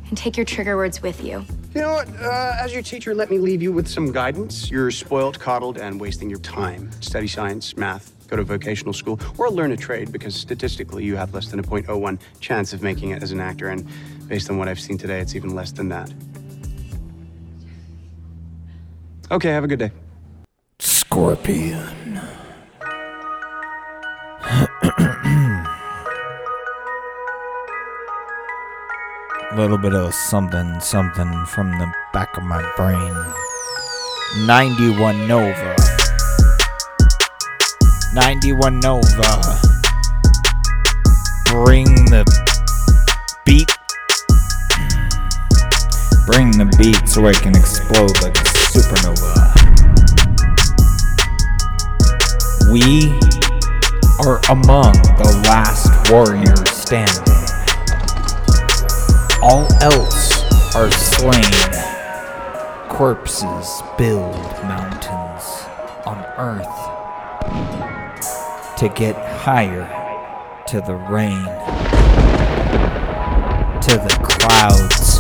And 0.08 0.18
take 0.18 0.36
your 0.36 0.46
trigger 0.46 0.76
words 0.76 1.02
with 1.04 1.24
you. 1.24 1.46
You 1.76 1.82
know 1.82 1.94
what? 1.94 2.10
Uh, 2.20 2.56
as 2.60 2.74
your 2.74 2.82
teacher, 2.82 3.14
let 3.14 3.30
me 3.30 3.38
leave 3.38 3.62
you 3.62 3.72
with 3.72 3.88
some 3.88 4.12
guidance. 4.12 4.72
You're 4.72 4.90
spoiled, 4.90 5.40
coddled, 5.40 5.78
and 5.78 6.02
wasting 6.02 6.32
your 6.32 6.40
time. 6.40 6.92
Study 7.00 7.28
science, 7.28 7.78
math, 7.78 8.12
go 8.28 8.38
to 8.38 8.44
vocational 8.44 8.94
school, 8.94 9.20
or 9.38 9.52
learn 9.52 9.72
a 9.72 9.78
trade 9.78 10.12
because 10.12 10.34
statistically 10.34 11.04
you 11.04 11.16
have 11.16 11.32
less 11.32 11.50
than 11.50 11.60
a 11.60 11.64
0.01 11.64 12.20
chance 12.40 12.74
of 12.74 12.82
making 12.82 13.12
it 13.12 13.22
as 13.22 13.32
an 13.32 13.40
actor, 13.40 13.70
and 13.70 13.88
based 14.28 14.50
on 14.50 14.58
what 14.58 14.68
I've 14.68 14.80
seen 14.80 14.98
today, 14.98 15.20
it's 15.20 15.36
even 15.36 15.54
less 15.54 15.72
than 15.72 15.90
that. 15.90 16.12
Okay, 19.30 19.50
have 19.50 19.64
a 19.64 19.68
good 19.68 19.80
day. 19.80 19.92
Scorpion. 20.80 22.09
Little 29.60 29.78
bit 29.78 29.94
of 29.94 30.14
something, 30.14 30.80
something 30.80 31.46
from 31.48 31.70
the 31.72 31.92
back 32.14 32.38
of 32.38 32.44
my 32.44 32.64
brain. 32.78 33.14
91 34.48 35.28
Nova. 35.28 35.76
91 38.14 38.80
Nova. 38.80 39.60
Bring 41.48 41.88
the 42.06 42.24
beat. 43.46 43.68
Bring 46.26 46.52
the 46.52 46.74
beat 46.78 47.10
so 47.10 47.28
I 47.28 47.34
can 47.34 47.54
explode 47.54 48.16
like 48.24 48.38
a 48.38 48.46
supernova. 48.72 49.44
We 52.72 53.12
are 54.24 54.40
among 54.50 54.94
the 55.18 55.44
last 55.44 56.10
warriors 56.10 56.70
standing. 56.70 57.39
All 59.42 59.66
else 59.82 60.76
are 60.76 60.92
slain. 60.92 61.44
Corpses 62.90 63.82
build 63.98 64.36
mountains 64.64 65.44
on 66.06 66.26
earth 66.38 66.68
to 68.78 68.90
get 68.90 69.16
higher 69.16 69.88
to 70.68 70.82
the 70.82 70.96
rain, 70.96 71.46
to 73.82 73.96
the 73.96 74.20
clouds. 74.22 75.20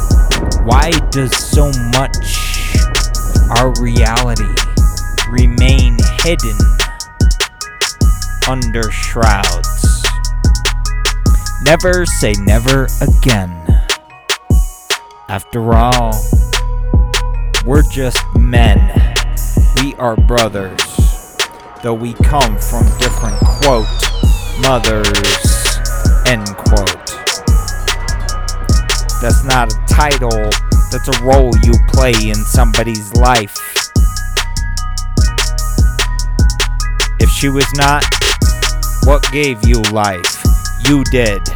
Why 0.65 0.91
does 1.11 1.34
so 1.38 1.72
much 1.93 2.76
our 3.57 3.74
reality 3.82 4.53
remain 5.30 5.97
hidden 6.24 6.57
under 8.49 8.91
shrouds? 8.91 10.03
Never 11.63 12.05
say 12.05 12.34
never 12.39 12.89
again. 13.01 13.55
After 15.30 15.75
all, 15.75 16.11
we're 17.63 17.84
just 17.84 18.17
men. 18.36 18.80
We 19.77 19.93
are 19.95 20.15
brothers. 20.15 21.38
Though 21.84 21.93
we 21.93 22.13
come 22.13 22.57
from 22.57 22.86
different 22.97 23.38
quote 23.38 23.86
mothers 24.59 25.05
end 26.27 26.47
quote. 26.57 27.05
That's 29.21 29.43
not 29.43 29.71
a 29.71 29.86
title, 29.88 30.49
that's 30.91 31.07
a 31.07 31.23
role 31.23 31.51
you 31.63 31.73
play 31.89 32.13
in 32.23 32.36
somebody's 32.36 33.13
life. 33.13 33.55
If 37.19 37.30
she 37.30 37.49
was 37.49 37.71
not, 37.75 38.03
what 39.03 39.23
gave 39.32 39.63
you 39.67 39.82
life? 39.91 40.43
You 40.88 41.03
did. 41.11 41.49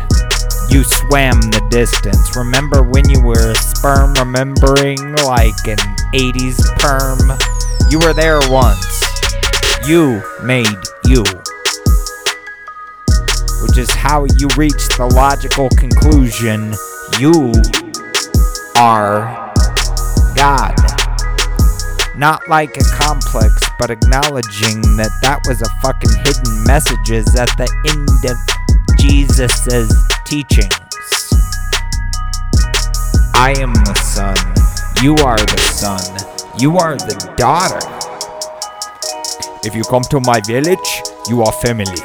You 0.73 0.83
swam 0.83 1.39
the 1.53 1.61
distance. 1.69 2.35
Remember 2.35 2.81
when 2.81 3.07
you 3.07 3.21
were 3.21 3.51
a 3.51 3.55
sperm, 3.55 4.15
remembering 4.15 4.97
like 5.21 5.53
an 5.69 5.77
80s 6.17 6.57
perm? 6.81 7.37
You 7.91 7.99
were 7.99 8.11
there 8.11 8.39
once. 8.49 9.05
You 9.85 10.23
made 10.41 10.65
you. 11.05 11.21
Which 13.61 13.77
is 13.77 13.91
how 13.91 14.25
you 14.25 14.49
reach 14.57 14.89
the 14.97 15.05
logical 15.13 15.69
conclusion 15.77 16.73
you 17.21 17.53
are 18.75 19.53
God. 20.33 20.73
Not 22.17 22.49
like 22.49 22.77
a 22.77 22.83
complex, 22.97 23.53
but 23.77 23.91
acknowledging 23.91 24.81
that 24.97 25.13
that 25.21 25.45
was 25.45 25.61
a 25.61 25.69
fucking 25.85 26.17
hidden 26.25 26.65
messages 26.65 27.35
at 27.35 27.53
the 27.61 27.69
end 27.85 28.09
of 28.25 28.97
Jesus' 28.97 30.12
teachings. 30.25 30.69
I 33.35 33.53
am 33.57 33.73
the 33.73 33.93
son. 33.95 34.37
You 35.03 35.15
are 35.25 35.37
the 35.37 35.59
son. 35.73 36.01
You 36.59 36.77
are 36.77 36.95
the 36.95 37.33
daughter. 37.35 37.79
If 39.65 39.75
you 39.75 39.83
come 39.83 40.03
to 40.11 40.19
my 40.21 40.39
village, 40.41 41.01
you 41.27 41.41
are 41.41 41.51
family. 41.51 42.03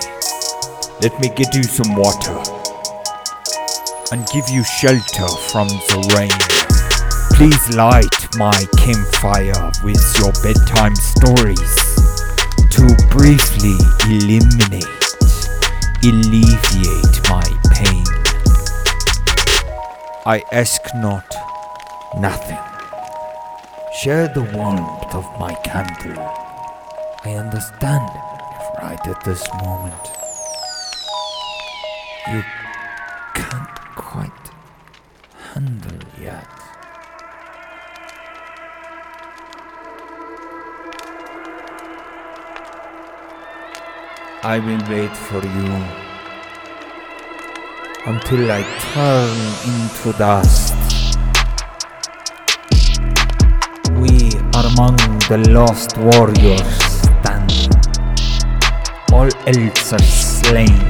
Let 1.00 1.18
me 1.20 1.28
get 1.34 1.54
you 1.54 1.62
some 1.62 1.94
water 1.96 2.34
and 4.10 4.26
give 4.32 4.48
you 4.48 4.64
shelter 4.64 5.28
from 5.50 5.68
the 5.68 5.98
rain. 6.16 6.34
Please 7.36 7.76
light 7.76 8.18
my 8.36 8.58
campfire 8.78 9.70
with 9.84 10.02
your 10.18 10.32
bedtime 10.42 10.96
stories 10.96 11.74
to 12.70 12.86
briefly 13.10 13.76
eliminate, 14.06 14.86
alleviate 16.02 17.30
my. 17.30 17.57
I 20.28 20.42
ask 20.52 20.82
not 20.94 21.24
nothing. 22.18 22.58
Share 24.02 24.28
the 24.28 24.42
warmth 24.42 25.14
of 25.14 25.24
my 25.40 25.54
candle. 25.64 26.22
I 27.24 27.30
understand 27.30 28.10
right 28.82 29.00
at 29.06 29.24
this 29.24 29.42
moment 29.64 30.04
you 32.30 32.44
can't 33.34 33.74
quite 33.96 34.44
handle 35.54 35.98
yet. 36.20 36.46
I 44.42 44.58
will 44.58 44.84
wait 44.90 45.16
for 45.16 45.42
you 45.42 46.07
until 48.08 48.50
I 48.50 48.62
turn 48.94 49.36
into 49.68 50.16
dust. 50.16 50.72
We 54.00 54.32
are 54.56 54.64
among 54.72 54.96
the 55.28 55.44
lost 55.50 55.98
warriors 55.98 56.64
standing. 57.04 57.68
All 59.12 59.28
else 59.46 59.92
are 59.92 60.08
slain. 60.08 60.80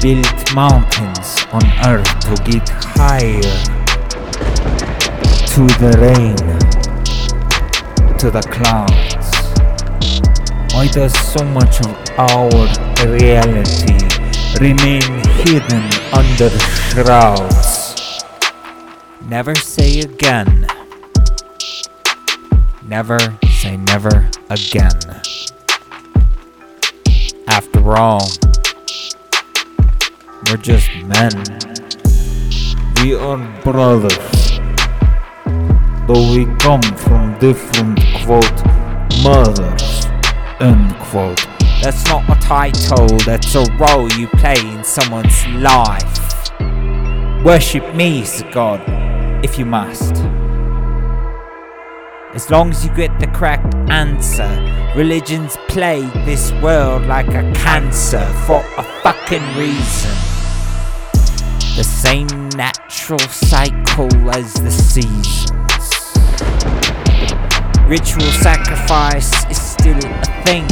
Built 0.00 0.54
mountains 0.54 1.44
on 1.52 1.66
earth 1.90 2.12
to 2.26 2.34
get 2.48 2.68
higher. 2.68 3.56
To 5.54 5.62
the 5.82 5.92
rain. 6.06 6.36
To 8.18 8.30
the 8.30 8.42
clouds. 8.54 9.26
Why 10.72 10.86
does 10.86 11.18
so 11.18 11.44
much 11.46 11.80
of 11.80 11.96
our 12.16 13.08
reality 13.08 14.15
remain 14.60 15.02
hidden 15.44 15.84
under 16.12 16.50
shrouds? 16.90 18.22
Never 19.28 19.54
say 19.54 20.00
again. 20.00 20.66
Never 22.82 23.18
say 23.60 23.76
never 23.76 24.30
again. 24.48 24.98
After 27.48 27.96
all, 27.96 28.28
we're 30.46 30.56
just 30.58 30.88
men. 31.04 31.32
We 33.02 33.14
are 33.14 33.62
brothers. 33.62 34.60
Though 36.06 36.32
we 36.34 36.46
come 36.60 36.82
from 36.82 37.36
different, 37.40 37.98
quote, 38.22 38.64
mothers, 39.22 40.06
end 40.60 40.94
quote. 41.00 41.55
That's 41.82 42.04
not 42.06 42.28
a 42.28 42.40
title, 42.40 43.06
that's 43.18 43.54
a 43.54 43.64
role 43.76 44.10
you 44.12 44.26
play 44.28 44.58
in 44.58 44.82
someone's 44.82 45.46
life. 45.48 46.52
Worship 47.44 47.94
me 47.94 48.22
as 48.22 48.42
god, 48.52 48.82
if 49.44 49.58
you 49.58 49.66
must. 49.66 50.14
As 52.34 52.50
long 52.50 52.70
as 52.70 52.84
you 52.84 52.92
get 52.94 53.18
the 53.20 53.28
correct 53.28 53.74
answer, 53.88 54.48
religions 54.96 55.56
plague 55.68 56.12
this 56.24 56.52
world 56.60 57.06
like 57.06 57.28
a 57.28 57.52
cancer 57.52 58.26
for 58.46 58.64
a 58.76 58.82
fucking 59.02 59.46
reason. 59.56 60.10
The 61.76 61.84
same 61.84 62.48
natural 62.56 63.18
cycle 63.18 64.30
as 64.30 64.52
the 64.54 64.70
seasons. 64.70 65.56
Ritual 67.86 68.32
sacrifice 68.42 69.48
is 69.50 69.60
still 69.60 69.96
a 69.96 70.44
thing. 70.44 70.66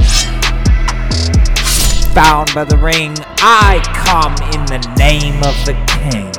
Bound 2.14 2.54
by 2.54 2.62
the 2.62 2.78
ring, 2.78 3.12
I 3.38 3.82
come 4.06 4.34
in 4.54 4.64
the 4.66 4.78
name 4.96 5.42
of 5.42 5.56
the 5.66 5.74
king. 5.98 6.30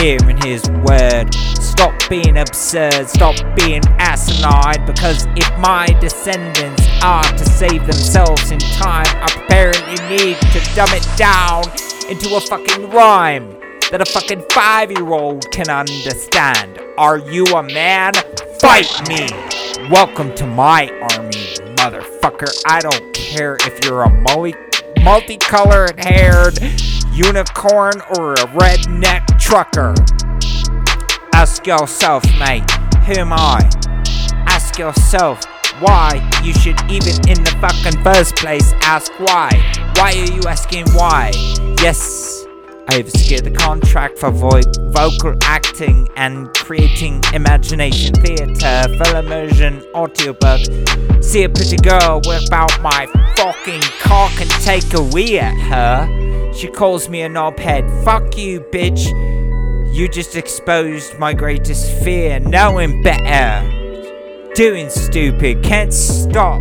Hearing 0.00 0.40
his 0.40 0.64
word, 0.80 1.34
stop 1.60 1.92
being 2.08 2.38
absurd, 2.38 3.06
stop 3.06 3.36
being 3.54 3.82
asinine. 3.98 4.86
Because 4.86 5.26
if 5.36 5.58
my 5.58 5.88
descendants 6.00 6.88
are 7.02 7.22
to 7.22 7.44
save 7.44 7.82
themselves 7.84 8.50
in 8.50 8.58
time, 8.58 9.04
I 9.06 9.44
apparently 9.44 10.08
need 10.08 10.40
to 10.52 10.74
dumb 10.74 10.88
it 10.92 11.06
down 11.18 11.64
into 12.08 12.34
a 12.34 12.40
fucking 12.40 12.88
rhyme 12.88 13.60
that 13.90 14.00
a 14.00 14.06
fucking 14.06 14.44
five 14.52 14.90
year 14.90 15.06
old 15.12 15.50
can 15.50 15.68
understand. 15.68 16.80
Are 16.96 17.18
you 17.18 17.44
a 17.44 17.62
man? 17.62 18.14
Fight 18.58 18.88
me! 19.06 19.28
Welcome 19.90 20.34
to 20.36 20.46
my 20.46 20.88
army, 21.12 21.39
motherfucker. 21.80 22.50
I 22.66 22.80
don't 22.80 23.14
care 23.14 23.56
if 23.60 23.82
you're 23.84 24.02
a 24.02 24.10
multi- 24.10 24.54
multicolored 25.02 25.98
haired 25.98 26.58
unicorn 27.10 28.02
or 28.18 28.34
a 28.34 28.46
redneck 28.52 29.26
trucker. 29.40 29.94
Ask 31.32 31.66
yourself, 31.66 32.22
mate, 32.38 32.70
who 33.06 33.14
am 33.14 33.32
I? 33.32 33.60
Ask 34.46 34.78
yourself 34.78 35.42
why 35.80 36.28
you 36.44 36.52
should 36.52 36.78
even 36.90 37.16
in 37.30 37.42
the 37.42 37.56
fucking 37.62 38.02
first 38.04 38.36
place 38.36 38.74
ask 38.82 39.10
why. 39.18 39.48
Why 39.96 40.12
are 40.12 40.32
you 40.36 40.42
asking 40.46 40.84
why? 40.92 41.30
Yes, 41.80 42.39
I've 42.92 43.08
secured 43.08 43.44
the 43.44 43.52
contract 43.52 44.18
for 44.18 44.32
vo- 44.32 44.60
vocal 44.90 45.34
acting 45.42 46.08
and 46.16 46.52
creating 46.54 47.22
imagination 47.32 48.14
theatre, 48.14 48.82
full 48.98 49.16
immersion 49.16 49.84
audiobook. 49.94 50.60
See 51.22 51.44
a 51.44 51.48
pretty 51.48 51.76
girl 51.76 52.20
whip 52.26 52.42
out 52.50 52.82
my 52.82 53.06
fucking 53.36 53.80
cock 54.00 54.32
and 54.40 54.50
take 54.62 54.92
a 54.94 55.02
wee 55.02 55.38
at 55.38 55.54
her. 55.54 56.52
She 56.52 56.66
calls 56.66 57.08
me 57.08 57.22
a 57.22 57.28
knobhead. 57.28 58.04
Fuck 58.04 58.36
you, 58.36 58.60
bitch. 58.72 59.06
You 59.94 60.08
just 60.08 60.34
exposed 60.34 61.16
my 61.16 61.32
greatest 61.32 62.02
fear, 62.02 62.40
knowing 62.40 63.04
better. 63.04 63.68
Doing 64.54 64.90
stupid, 64.90 65.62
can't 65.62 65.92
stop. 65.92 66.60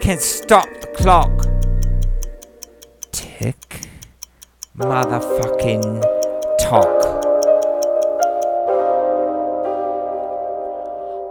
Can't 0.00 0.20
stop 0.20 0.68
the 0.80 0.88
clock. 0.88 1.46
Tick. 3.12 3.89
Motherfucking 4.80 6.00
talk. 6.58 6.88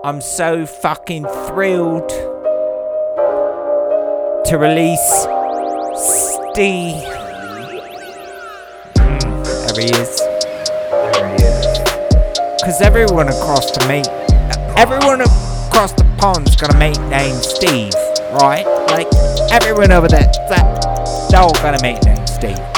I'm 0.05 0.21
so 0.21 0.67
fucking 0.67 1.23
thrilled 1.23 2.09
to 4.45 4.57
release 4.59 4.99
Steve. 6.51 7.01
There 8.93 9.79
he 9.79 9.89
is. 9.97 10.19
There 10.91 11.29
he 11.29 11.43
is. 11.43 11.65
Because 12.61 12.81
everyone 12.81 13.29
across 13.29 13.71
the 13.71 13.87
meet, 13.87 14.07
everyone 14.77 15.21
across 15.21 15.93
the 15.93 16.05
pond's 16.19 16.55
got 16.55 16.75
a 16.75 16.77
mate 16.77 17.01
named 17.09 17.43
Steve, 17.43 17.95
right? 18.39 18.65
Like 18.91 19.07
everyone 19.51 19.91
over 19.91 20.07
there, 20.07 20.31
that 20.49 21.29
they're 21.31 21.41
all 21.41 21.53
got 21.53 21.79
a 21.79 21.81
mate 21.81 22.03
named 22.05 22.29
Steve. 22.29 22.68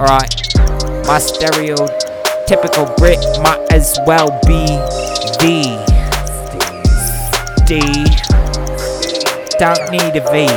Alright, 0.00 0.56
my 1.04 1.18
stereotypical 1.18 2.96
Brit 2.96 3.20
might 3.42 3.60
as 3.70 3.98
well 4.06 4.30
be 4.46 4.64
the 5.36 5.76
D. 7.66 7.80
Don't 9.58 9.90
need 9.92 10.16
a 10.16 10.24
V. 10.32 10.48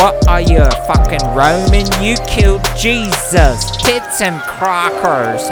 What 0.00 0.28
are 0.28 0.40
you, 0.40 0.60
fucking 0.86 1.26
Roman? 1.34 1.86
You 2.00 2.14
killed 2.28 2.64
Jesus. 2.76 3.76
Tits 3.78 4.20
and 4.20 4.40
crackers. 4.42 5.42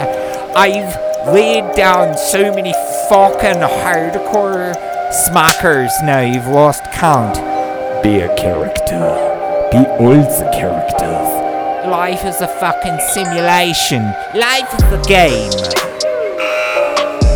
I've 0.55 0.95
laid 1.27 1.75
down 1.75 2.17
so 2.17 2.55
many 2.55 2.71
fucking 3.09 3.59
hardcore 3.59 4.73
smackers 5.11 5.91
now 6.01 6.21
you've 6.21 6.47
lost 6.47 6.81
count. 6.93 7.35
Be 8.01 8.21
a 8.21 8.33
character. 8.37 9.67
Be 9.69 9.79
all 9.99 10.15
the 10.15 10.49
characters. 10.53 11.46
Life 11.87 12.25
is 12.25 12.41
a 12.41 12.47
fucking 12.47 12.99
simulation. 13.13 14.03
Life 14.35 14.73
is 14.73 14.91
a 14.91 15.01
game. 15.07 15.49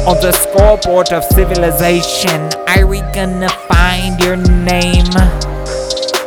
On 0.05 0.19
the 0.19 0.33
scoreboard 0.33 1.13
of 1.13 1.23
civilization, 1.23 2.49
are 2.67 2.85
we 2.85 2.99
gonna 3.15 3.47
find 3.69 4.19
your 4.19 4.35
name? 4.35 5.07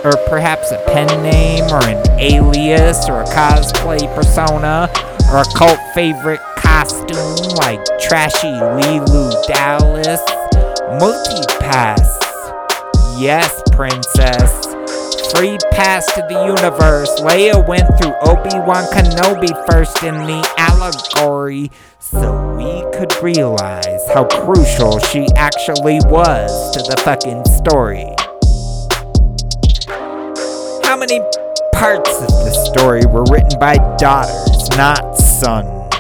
Or 0.03 0.17
perhaps 0.27 0.73
a 0.73 0.83
pen 0.87 1.07
name, 1.23 1.65
or 1.65 1.85
an 1.85 2.01
alias, 2.19 3.11
or 3.11 3.21
a 3.21 3.27
cosplay 3.27 4.03
persona, 4.15 4.89
or 5.31 5.43
a 5.43 5.45
cult 5.55 5.79
favorite 5.95 6.41
costume 6.57 7.57
like 7.57 7.85
Trashy 8.01 8.49
Leeloo 8.49 9.33
Dallas? 9.47 10.23
Multipass. 10.99 12.09
Yes, 13.21 13.63
princess. 13.73 14.74
Free 15.35 15.59
pass 15.73 16.07
to 16.15 16.21
the 16.29 16.45
universe. 16.47 17.11
Leia 17.21 17.67
went 17.67 17.87
through 17.99 18.15
Obi-Wan 18.23 18.85
Kenobi 18.93 19.51
first 19.69 20.03
in 20.05 20.15
the 20.15 20.55
allegory 20.57 21.73
so 21.99 22.55
we 22.57 22.85
could 22.97 23.13
realize 23.21 24.01
how 24.13 24.25
crucial 24.27 25.01
she 25.01 25.27
actually 25.37 25.99
was 26.05 26.71
to 26.71 26.83
the 26.83 26.97
fucking 27.03 27.45
story. 27.47 28.15
How 30.85 30.97
many 30.97 31.19
parts 31.73 32.15
of 32.21 32.29
the 32.29 32.53
story 32.73 33.05
were 33.07 33.25
written 33.25 33.59
by 33.59 33.75
daughters, 33.97 34.69
not 34.77 35.17
sons? 35.17 35.91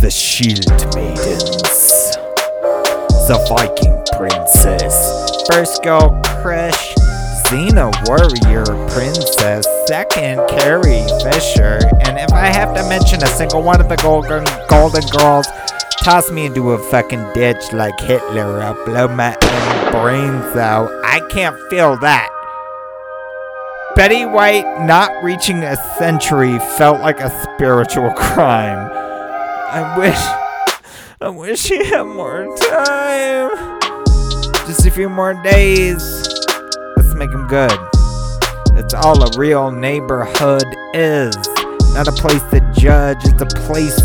The 0.00 0.10
Shield 0.10 0.94
Maidens. 0.94 2.16
The 3.28 3.36
Viking 3.50 4.02
Princess. 4.16 5.46
First 5.50 5.82
girl 5.82 6.20
crush, 6.40 6.89
Xena 7.50 7.90
Warrior 8.06 8.64
Princess. 8.90 9.66
Second, 9.88 10.40
Carrie 10.48 11.04
Fisher. 11.24 11.80
And 12.00 12.16
if 12.16 12.32
I 12.32 12.46
have 12.46 12.72
to 12.76 12.88
mention 12.88 13.24
a 13.24 13.26
single 13.26 13.60
one 13.60 13.80
of 13.80 13.88
the 13.88 13.96
Golden 13.96 14.44
Golden 14.68 15.02
Girls, 15.08 15.48
toss 16.00 16.30
me 16.30 16.46
into 16.46 16.70
a 16.70 16.78
fucking 16.90 17.32
ditch 17.34 17.72
like 17.72 17.98
Hitler. 17.98 18.62
I'll 18.62 18.84
blow 18.84 19.08
my 19.08 19.34
own 19.42 19.92
brains 19.92 20.56
out. 20.56 20.92
I 21.04 21.20
can't 21.30 21.58
feel 21.68 21.96
that. 21.98 22.30
Betty 23.96 24.26
White 24.26 24.86
not 24.86 25.10
reaching 25.24 25.64
a 25.64 25.74
century 25.98 26.56
felt 26.78 27.00
like 27.00 27.18
a 27.18 27.30
spiritual 27.42 28.10
crime. 28.16 28.88
I 29.72 29.98
wish. 29.98 30.20
I 31.20 31.28
wish 31.30 31.60
she 31.62 31.84
had 31.84 32.04
more 32.04 32.46
time. 32.58 33.80
Just 34.68 34.86
a 34.86 34.90
few 34.92 35.08
more 35.08 35.34
days. 35.42 36.19
Make 37.20 37.32
him 37.32 37.46
good. 37.48 37.78
It's 38.78 38.94
all 38.94 39.22
a 39.22 39.38
real 39.38 39.70
neighborhood 39.70 40.64
is. 40.94 41.36
Not 41.92 42.08
a 42.08 42.12
place 42.12 42.42
to 42.44 42.60
judge, 42.74 43.18
it's 43.24 43.42
a 43.42 43.46
place 43.66 44.00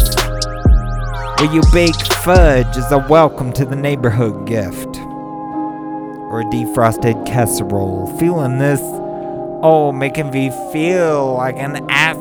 where 1.39 1.49
you 1.49 1.61
bake 1.71 1.95
fudge 2.25 2.75
as 2.75 2.91
a 2.91 2.97
welcome 2.97 3.53
to 3.53 3.63
the 3.63 3.77
neighborhood 3.77 4.45
gift. 4.45 4.97
Or 4.97 6.41
a 6.41 6.43
defrosted 6.51 7.25
casserole. 7.25 8.07
Feeling 8.19 8.57
this, 8.57 8.81
oh, 8.83 9.93
making 9.93 10.31
me 10.31 10.51
feel 10.73 11.35
like 11.35 11.55
an 11.55 11.89
asshole. 11.89 12.19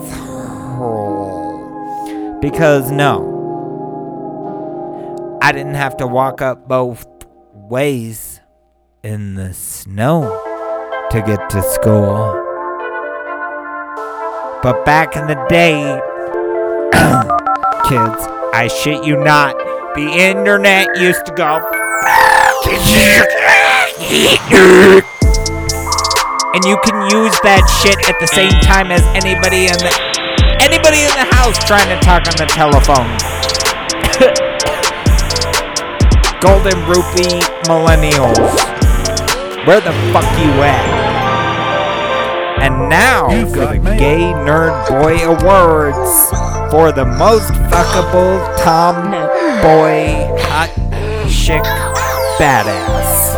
Because 2.41 2.93
no, 2.93 3.33
I 5.43 5.51
didn't 5.51 5.75
have 5.75 5.97
to 5.97 6.07
walk 6.07 6.41
up 6.41 6.69
both 6.69 7.05
ways 7.53 8.39
in 9.03 9.35
the 9.35 9.53
snow 9.53 10.54
to 11.15 11.23
get 11.23 11.49
to 11.49 11.63
school. 11.63 12.35
But 14.65 14.85
back 14.85 15.15
in 15.15 15.29
the 15.29 15.39
day, 15.49 15.79
kids, 17.87 18.27
I 18.53 18.67
shit 18.67 19.05
you 19.05 19.17
not, 19.23 19.55
the 19.95 20.11
internet 20.11 20.89
used 20.99 21.25
to 21.27 21.33
go. 21.39 21.63
And 26.51 26.67
you 26.67 26.75
can 26.83 26.99
use 27.15 27.39
that 27.47 27.63
shit 27.79 27.95
at 28.11 28.19
the 28.19 28.27
same 28.27 28.51
time 28.67 28.91
as 28.91 29.07
anybody 29.15 29.71
in 29.71 29.79
the 29.79 29.95
anybody 30.67 30.99
in 30.99 31.15
the 31.15 31.31
house 31.31 31.55
trying 31.63 31.87
to 31.95 31.99
talk 32.03 32.27
on 32.27 32.35
the 32.43 32.51
telephone. 32.51 33.07
Golden 36.43 36.75
rupee 36.91 37.39
millennials. 37.71 38.75
Where 39.65 39.81
the 39.81 39.95
fuck 40.13 40.29
you 40.43 40.51
at? 40.61 41.04
And 42.65 42.89
now 42.89 43.29
for 43.49 43.77
the 43.77 43.95
Gay 43.99 44.33
Nerd 44.33 44.89
Boy 44.89 45.19
Awards 45.23 46.31
for 46.73 46.93
the 46.93 47.05
most 47.05 47.53
fuckable 47.69 48.41
tomboy 48.65 50.33
hot 50.49 50.73
chick 51.29 51.63
badass. 52.41 53.35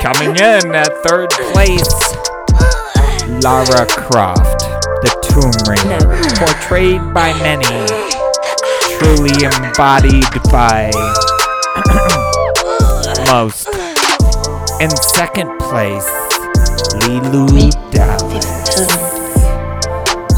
Coming 0.00 0.36
in 0.36 0.72
at 0.72 0.94
third 1.04 1.30
place, 1.50 1.90
Lara 3.42 3.84
Croft, 3.88 4.60
the 5.02 5.10
Tomb 5.26 5.50
Raider, 5.66 6.14
portrayed 6.38 7.02
by 7.12 7.32
many, 7.42 7.66
truly 8.94 9.34
embodied 9.42 10.30
by 10.52 10.92
most. 13.26 13.68
In 14.80 14.90
second 14.90 15.58
place, 15.58 16.21
Leeloo 17.00 17.70
Dallas, 17.90 18.46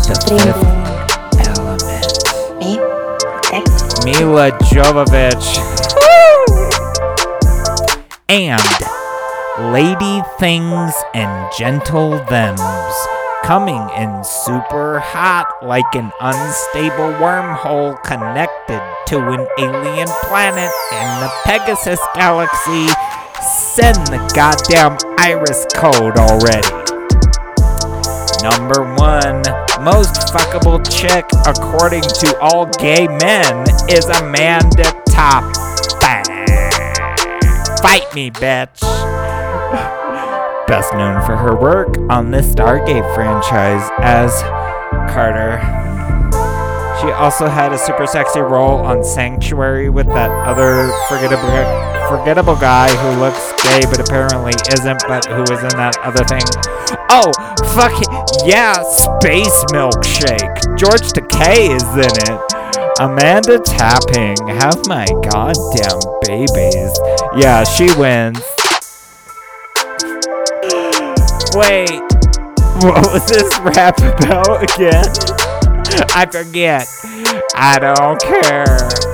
the 0.06 0.14
fifth 0.28 1.48
element. 1.48 1.84
Milla 4.04 4.50
Jovovich. 4.70 5.58
And 8.28 8.62
Lady 9.72 10.22
Things 10.38 10.92
and 11.14 11.52
Gentle 11.56 12.18
Thems. 12.26 12.94
Coming 13.42 13.88
in 13.96 14.24
super 14.24 15.00
hot 15.00 15.46
like 15.62 15.94
an 15.94 16.10
unstable 16.20 17.12
wormhole 17.20 18.02
connected 18.02 18.82
to 19.06 19.18
an 19.18 19.46
alien 19.58 20.08
planet 20.24 20.70
in 20.92 21.20
the 21.20 21.30
Pegasus 21.44 22.00
galaxy. 22.14 22.88
Send 23.74 24.06
the 24.06 24.22
goddamn 24.36 24.96
iris 25.18 25.66
code 25.74 26.16
already. 26.16 26.62
Number 28.40 28.84
one, 28.94 29.42
most 29.82 30.32
fuckable 30.32 30.78
chick, 30.88 31.24
according 31.44 32.02
to 32.02 32.38
all 32.40 32.66
gay 32.78 33.08
men, 33.08 33.66
is 33.90 34.04
Amanda 34.04 34.84
Top. 35.10 35.42
Fight 37.82 38.06
me, 38.14 38.30
bitch. 38.30 38.80
Best 40.68 40.92
known 40.94 41.26
for 41.26 41.34
her 41.34 41.56
work 41.56 41.98
on 42.08 42.30
the 42.30 42.42
Stargate 42.42 43.12
franchise 43.16 43.90
as 43.98 44.40
Carter. 45.12 45.58
She 47.00 47.10
also 47.10 47.48
had 47.48 47.72
a 47.72 47.78
super 47.78 48.06
sexy 48.06 48.38
role 48.38 48.78
on 48.78 49.02
Sanctuary 49.02 49.88
with 49.88 50.06
that 50.06 50.30
other 50.30 50.92
forgettable 51.08 51.93
forgettable 52.08 52.56
guy 52.56 52.88
who 52.96 53.20
looks 53.20 53.52
gay 53.62 53.82
but 53.90 54.00
apparently 54.00 54.52
isn't, 54.72 55.02
but 55.08 55.24
who 55.26 55.42
is 55.42 55.62
in 55.62 55.74
that 55.78 55.96
other 56.02 56.24
thing. 56.24 56.42
Oh, 57.10 57.32
fuck 57.74 57.92
it. 58.00 58.08
Yeah, 58.46 58.82
Space 58.82 59.64
Milkshake. 59.72 60.76
George 60.76 61.12
Takei 61.12 61.74
is 61.74 61.84
in 61.94 62.14
it. 62.30 62.40
Amanda 63.00 63.58
Tapping. 63.58 64.36
Have 64.48 64.86
my 64.86 65.06
goddamn 65.22 66.00
babies. 66.22 66.92
Yeah, 67.36 67.64
she 67.64 67.86
wins. 67.96 68.38
Wait, 71.54 72.00
what 72.82 73.12
was 73.12 73.26
this 73.28 73.58
rap 73.60 73.98
about 73.98 74.62
again? 74.62 75.04
I 76.14 76.26
forget. 76.30 76.88
I 77.54 77.78
don't 77.80 78.20
care. 78.20 79.13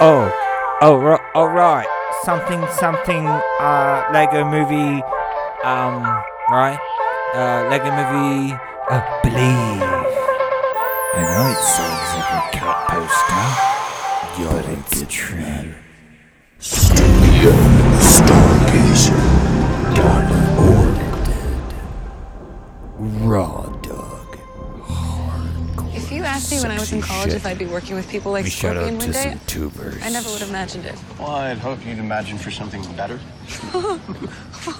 Oh, 0.00 0.32
oh, 0.82 1.18
oh, 1.34 1.44
right. 1.46 1.86
Something, 2.24 2.66
something, 2.68 3.26
uh, 3.26 4.08
Lego 4.12 4.44
movie, 4.44 5.02
um, 5.64 6.02
right? 6.50 6.78
Uh, 7.34 7.68
Lego 7.70 7.90
movie, 7.90 8.54
uh, 8.90 9.20
believe. 9.22 9.82
I 11.12 11.22
know 11.22 11.50
it 11.50 11.62
sounds 11.62 12.10
like 12.16 12.30
a 12.32 12.58
cat 12.58 12.78
poster, 12.88 13.46
but 14.44 14.64
it's 14.78 15.04
true. 15.08 15.74
Studio 16.58 17.52
Stargazer. 17.98 19.20
Done. 19.94 20.40
Raw 23.00 23.50
dog. 23.50 23.69
If 23.69 23.69
you 23.69 23.69
asked 26.40 26.52
me 26.52 26.60
when 26.62 26.70
I 26.70 26.80
was 26.80 26.92
in 26.92 27.02
college 27.02 27.34
if 27.34 27.44
I'd 27.44 27.58
be 27.58 27.66
working 27.66 27.96
with 27.96 28.08
people 28.08 28.32
like 28.32 28.44
We 28.44 28.50
shout 28.50 28.76
Scorpion 28.76 28.96
one 28.96 29.08
to 29.08 29.12
day, 29.12 29.30
some 29.30 29.40
tubers. 29.46 30.02
I 30.02 30.08
never 30.08 30.30
would 30.30 30.40
have 30.40 30.48
imagined 30.48 30.86
it. 30.86 30.94
Well, 31.18 31.32
I'd 31.32 31.58
hope 31.58 31.84
you'd 31.84 31.98
imagine 31.98 32.38
for 32.38 32.50
something 32.50 32.82
better. 32.96 33.20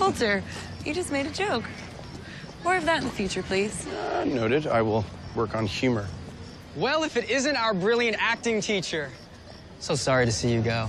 Walter, 0.01 0.43
you 0.87 0.95
just 0.95 1.13
made 1.13 1.27
a 1.27 1.31
joke. 1.31 1.65
More 2.65 2.77
of 2.77 2.87
that 2.87 3.03
in 3.03 3.05
the 3.05 3.11
future, 3.11 3.43
please. 3.43 3.87
Uh, 3.87 4.25
noted. 4.25 4.67
I 4.69 4.81
will 4.81 5.05
work 5.35 5.55
on 5.55 5.67
humor. 5.67 6.07
Well, 6.77 7.03
if 7.05 7.19
it 7.19 7.29
isn't 7.29 7.57
our 7.57 7.75
brilliant 7.75 8.17
acting 8.19 8.63
teacher. 8.63 9.11
So 9.81 9.95
sorry 9.95 10.25
to 10.25 10.33
see 10.33 10.51
you 10.53 10.63
go. 10.63 10.89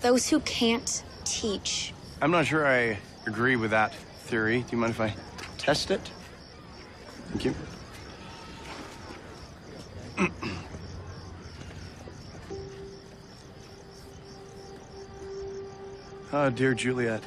Those 0.00 0.28
who 0.28 0.40
can't 0.40 1.04
teach. 1.24 1.92
I'm 2.20 2.32
not 2.32 2.46
sure 2.46 2.66
I 2.66 2.98
agree 3.26 3.54
with 3.54 3.70
that 3.70 3.94
theory. 3.94 4.62
Do 4.62 4.66
you 4.72 4.78
mind 4.78 4.92
if 4.94 5.00
I 5.00 5.14
test 5.58 5.92
it? 5.92 6.10
Thank 7.30 7.44
you. 7.44 7.54
Ah, 16.30 16.50
dear 16.50 16.74
Juliet, 16.74 17.22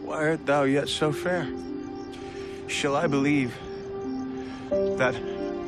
why 0.00 0.30
art 0.30 0.46
thou 0.46 0.62
yet 0.62 0.88
so 0.88 1.12
fair? 1.12 1.46
Shall 2.66 2.96
I 2.96 3.06
believe 3.06 3.54
that 4.70 5.14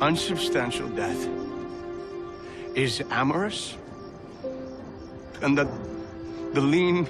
unsubstantial 0.01 0.89
death 0.89 1.27
is 2.75 3.01
amorous? 3.11 3.75
And 5.41 5.57
that 5.57 5.67
the 6.53 6.61
lean, 6.61 7.07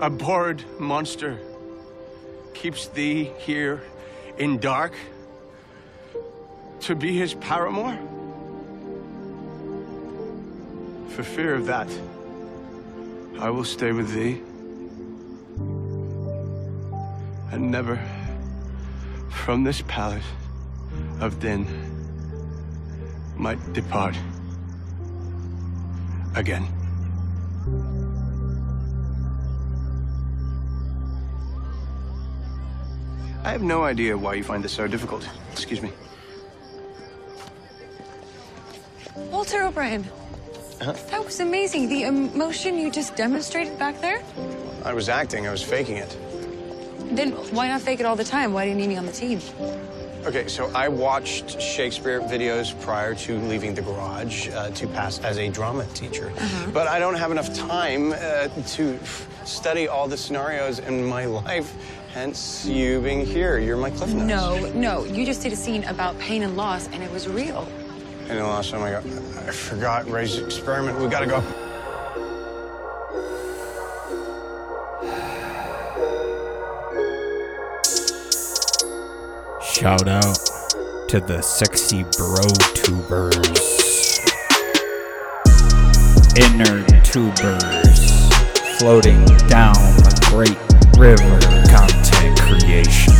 abhorred 0.00 0.62
monster 0.78 1.38
keeps 2.52 2.88
thee 2.88 3.30
here 3.38 3.82
in 4.38 4.58
dark 4.58 4.92
to 6.80 6.94
be 6.94 7.16
his 7.16 7.34
paramour? 7.34 7.96
For 11.10 11.22
fear 11.22 11.54
of 11.54 11.66
that, 11.66 11.88
I 13.38 13.50
will 13.50 13.64
stay 13.64 13.92
with 13.92 14.12
thee 14.12 14.40
and 17.52 17.70
never 17.70 18.00
from 19.28 19.64
this 19.64 19.82
palace 19.82 20.24
of 21.20 21.40
Din 21.40 21.66
might 23.36 23.72
depart 23.72 24.16
again. 26.34 26.66
I 33.42 33.52
have 33.52 33.62
no 33.62 33.82
idea 33.82 34.16
why 34.16 34.34
you 34.34 34.44
find 34.44 34.62
this 34.62 34.72
so 34.72 34.86
difficult. 34.86 35.28
Excuse 35.52 35.82
me. 35.82 35.90
Walter 39.16 39.62
O'Brien, 39.62 40.04
Huh? 40.80 40.92
that 41.10 41.24
was 41.24 41.40
amazing. 41.40 41.88
The 41.88 42.04
emotion 42.04 42.78
you 42.78 42.90
just 42.90 43.14
demonstrated 43.16 43.78
back 43.78 44.00
there. 44.00 44.22
I 44.84 44.94
was 44.94 45.08
acting, 45.08 45.46
I 45.46 45.50
was 45.50 45.62
faking 45.62 45.96
it. 45.98 46.16
Then 47.14 47.32
why 47.54 47.68
not 47.68 47.80
fake 47.82 48.00
it 48.00 48.06
all 48.06 48.16
the 48.16 48.24
time? 48.24 48.52
Why 48.52 48.64
do 48.64 48.70
you 48.70 48.76
need 48.76 48.88
me 48.88 48.96
on 48.96 49.04
the 49.04 49.12
team? 49.12 49.40
Okay, 50.24 50.48
so 50.48 50.70
I 50.74 50.88
watched 50.88 51.60
Shakespeare 51.60 52.20
videos 52.20 52.78
prior 52.82 53.14
to 53.16 53.38
leaving 53.40 53.74
the 53.74 53.82
garage 53.82 54.48
uh, 54.50 54.70
to 54.70 54.86
pass 54.86 55.18
as 55.20 55.38
a 55.38 55.48
drama 55.48 55.84
teacher. 55.94 56.32
But 56.72 56.88
I 56.88 56.98
don't 56.98 57.14
have 57.16 57.30
enough 57.30 57.52
time 57.54 58.12
uh, 58.12 58.48
to 58.76 58.98
study 59.44 59.88
all 59.88 60.08
the 60.08 60.16
scenarios 60.16 60.78
in 60.78 61.04
my 61.04 61.24
life, 61.24 61.74
hence 62.12 62.64
you 62.66 63.00
being 63.00 63.24
here. 63.26 63.58
You're 63.58 63.78
my 63.78 63.90
cliff 63.90 64.12
notes. 64.14 64.28
No, 64.28 64.72
no. 64.72 65.04
You 65.04 65.24
just 65.26 65.42
did 65.42 65.52
a 65.52 65.56
scene 65.56 65.84
about 65.84 66.18
pain 66.18 66.42
and 66.42 66.56
loss, 66.56 66.86
and 66.88 67.02
it 67.02 67.10
was 67.10 67.26
real. 67.26 67.66
And 68.30 68.38
the 68.38 68.44
last 68.44 68.70
time 68.70 68.84
I 68.84 68.92
got, 68.92 69.04
I 69.04 69.50
forgot 69.50 70.08
Ray's 70.08 70.38
experiment. 70.38 70.96
We 71.00 71.08
gotta 71.08 71.26
go. 71.26 71.40
Shout 79.60 80.06
out 80.06 80.38
to 81.08 81.18
the 81.18 81.42
sexy 81.42 82.04
bro 82.16 82.46
tubers. 82.76 83.34
Inner 86.38 86.86
tubers 87.02 88.30
floating 88.78 89.24
down 89.48 89.74
the 89.74 90.14
great 90.30 90.56
river. 90.96 91.40
Content 91.68 92.38
creation. 92.38 93.12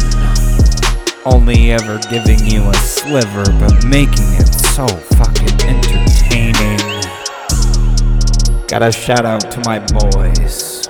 Only 1.24 1.72
ever 1.72 1.98
giving 2.08 2.46
you 2.46 2.62
a 2.70 2.74
sliver, 2.76 3.44
but 3.58 3.84
making 3.84 4.34
it 4.34 4.39
so 4.80 4.96
fucking 5.18 5.60
entertaining. 5.68 6.78
Gotta 8.66 8.90
shout 8.90 9.26
out 9.26 9.42
to 9.50 9.60
my 9.66 9.78
boys. 9.78 10.88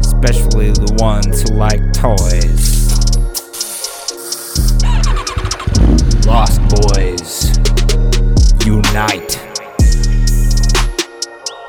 Especially 0.00 0.72
the 0.72 0.96
ones 0.98 1.42
who 1.42 1.54
like 1.54 1.80
toys. 1.92 2.90
Lost 6.26 6.60
Boys, 6.74 7.56
unite. 8.66 9.38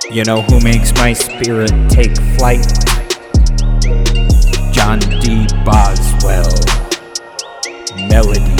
You 0.10 0.24
know 0.24 0.42
who 0.42 0.60
makes 0.62 0.96
my 0.96 1.14
spirit 1.14 1.72
take 1.92 2.18
flight? 2.38 2.66
John 4.74 4.98
D. 5.22 5.46
Boswell, 5.64 6.50
Melody 8.10 8.57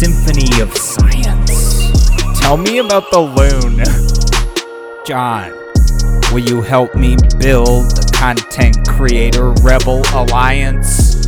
Symphony 0.00 0.62
of 0.62 0.74
Science. 0.78 2.40
Tell 2.40 2.56
me 2.56 2.78
about 2.78 3.10
the 3.10 3.20
loon. 3.20 3.84
John, 5.06 5.52
will 6.32 6.40
you 6.40 6.62
help 6.62 6.94
me 6.94 7.16
build 7.38 7.90
the 7.90 8.10
Content 8.16 8.88
Creator 8.88 9.50
Rebel 9.62 10.02
Alliance? 10.14 11.20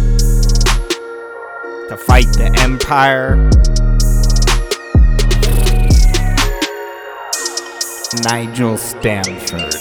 to 1.90 1.98
fight 1.98 2.24
the 2.32 2.48
Empire. 2.62 3.36
Nigel 8.24 8.78
Stanford. 8.78 9.74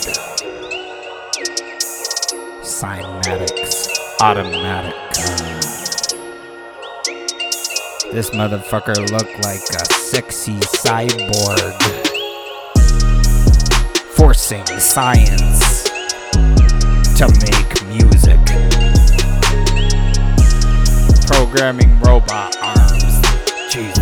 Cymatics. 2.62 3.88
Automatic. 4.20 5.91
This 8.12 8.30
motherfucker 8.32 9.10
looked 9.10 9.42
like 9.42 9.62
a 9.70 9.86
sexy 9.94 10.60
cyborg. 10.60 11.80
Forcing 14.18 14.66
science 14.66 15.84
to 17.16 17.30
make 17.40 17.88
music 17.88 18.38
programming 21.26 21.98
robot 22.02 22.54
arms. 22.62 23.22
Jesus. 23.72 23.96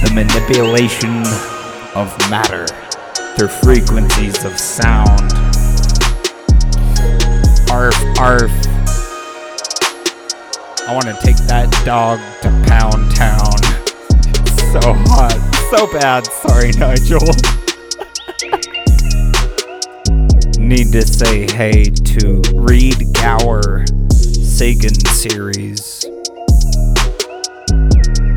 The 0.00 0.10
manipulation 0.14 1.20
of 1.94 2.16
matter 2.30 2.66
through 3.36 3.48
frequencies 3.48 4.42
of 4.42 4.58
sound. 4.58 5.32
Arf, 7.70 7.94
arf. 8.18 8.65
I 10.88 10.94
want 10.94 11.06
to 11.06 11.14
take 11.20 11.36
that 11.48 11.68
dog 11.84 12.20
to 12.42 12.48
Pound 12.68 13.10
Town. 13.16 13.58
So 14.70 14.94
hot. 15.10 15.34
So 15.70 15.90
bad. 15.92 16.24
Sorry, 16.26 16.70
Nigel. 16.78 17.26
Need 20.64 20.92
to 20.92 21.02
say 21.02 21.50
hey 21.52 21.90
to 21.90 22.40
Reid 22.54 23.12
Gower. 23.14 23.84
Sagan 24.12 24.94
series. 25.06 26.06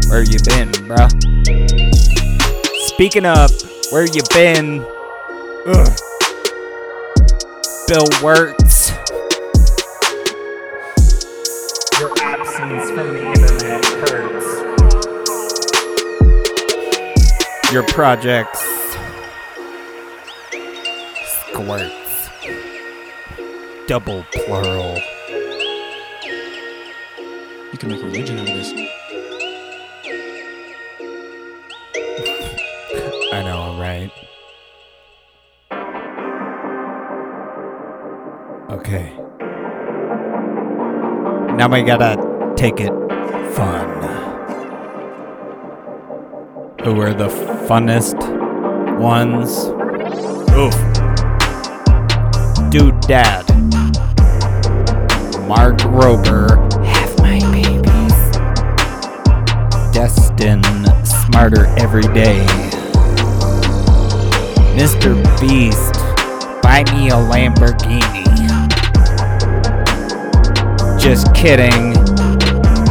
Where 0.10 0.24
you 0.24 0.40
been, 0.44 0.72
bruh? 0.90 1.10
Speaking 2.94 3.28
of, 3.28 3.52
where 3.92 4.08
you 4.08 4.24
been? 4.34 4.84
Ugh. 5.68 6.00
Bill 7.88 8.08
Wurtz. 8.24 8.59
Your 17.72 17.84
projects. 17.84 18.60
Squirts. 21.52 22.30
Double 23.86 24.26
plural. 24.32 24.98
You 27.72 27.78
can 27.78 27.90
make 27.90 28.02
a 28.02 28.06
religion 28.06 28.40
out 28.40 28.50
of 28.50 28.56
this. 28.56 28.72
I 33.34 33.44
know, 33.44 33.78
right? 33.80 34.12
Okay. 38.72 39.16
Now 41.56 41.68
we 41.72 41.84
gotta 41.84 42.18
take 42.56 42.80
it 42.80 43.09
Who 46.90 47.02
are 47.02 47.14
the 47.14 47.28
funnest 47.68 48.18
ones? 48.98 49.68
Oof. 50.58 50.74
Dude 52.72 53.00
Dad. 53.02 53.48
Mark 55.48 55.78
Rober. 55.82 56.58
Have 56.84 57.20
my 57.20 57.40
babies. 57.52 58.20
Destin 59.94 60.64
Smarter 61.06 61.68
Every 61.78 62.12
Day. 62.12 62.44
Mr. 64.76 65.14
Beast. 65.40 65.94
Buy 66.64 66.84
me 66.92 67.10
a 67.10 67.14
Lamborghini. 67.14 68.26
Just 71.00 71.36
kidding. 71.36 72.19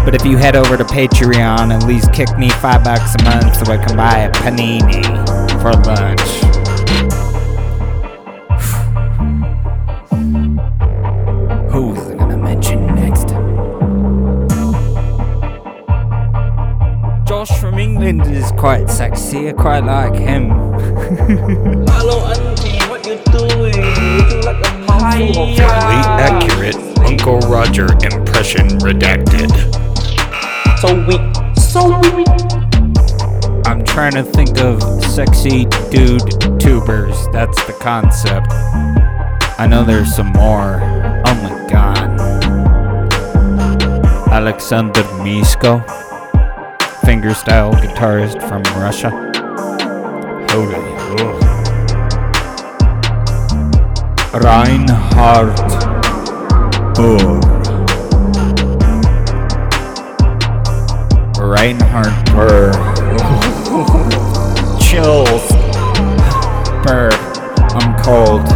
But 0.09 0.15
if 0.15 0.25
you 0.25 0.39
head 0.39 0.57
over 0.57 0.75
to 0.79 0.85
Patreon, 0.85 1.71
at 1.71 1.87
least 1.87 2.15
kick 2.15 2.39
me 2.39 2.49
five 2.49 2.83
bucks 2.83 3.15
a 3.17 3.23
month 3.25 3.57
so 3.57 3.71
I 3.71 3.77
can 3.77 3.95
buy 3.95 4.21
a 4.21 4.33
panini 4.33 5.05
for 5.61 5.73
lunch. 5.85 6.21
Who's 11.71 11.99
I 12.09 12.15
gonna 12.15 12.39
mention 12.39 12.87
next? 12.87 13.29
Josh 17.29 17.61
from 17.61 17.79
England 17.79 18.23
is 18.29 18.51
quite 18.53 18.89
sexy. 18.89 19.51
I 19.51 19.53
quite 19.53 19.85
like 19.85 20.15
him. 20.15 20.49
Hello, 21.87 22.25
auntie, 22.33 22.79
what 22.89 23.07
you 23.07 23.19
doing? 23.31 23.75
Looking 23.77 24.41
like 24.41 24.67
a 24.67 24.79
mouthful 24.87 25.55
Fairly 25.55 26.01
accurate 26.17 26.77
Uncle 27.01 27.41
Roger 27.41 27.89
impression 28.03 28.69
redacted. 28.79 29.88
So 30.81 30.95
weak, 31.07 31.21
so 31.57 31.99
weak. 32.15 32.29
I'm 33.67 33.85
trying 33.85 34.13
to 34.13 34.23
think 34.23 34.61
of 34.61 34.81
sexy 35.07 35.65
dude 35.91 36.61
tubers. 36.61 37.17
That's 37.33 37.61
the 37.67 37.73
concept. 37.81 38.47
I 39.59 39.67
know 39.69 39.83
there's 39.83 40.15
some 40.15 40.29
more. 40.35 40.81
Oh 41.27 41.35
my 41.43 41.67
god. 41.69 42.21
Alexander 44.31 45.03
Misko, 45.25 45.85
fingerstyle 47.03 47.73
guitarist 47.75 48.41
from 48.49 48.63
Russia. 48.81 49.11
Holy. 50.53 50.77
ugh. 51.19 51.43
Reinhard 54.45 55.57
Burr. 56.95 57.58
Reinhard 61.59 62.15
Burr. 62.27 62.71
Chills. 64.79 65.49
Burr. 66.85 67.11
I'm 67.75 67.99
cold. 68.01 68.47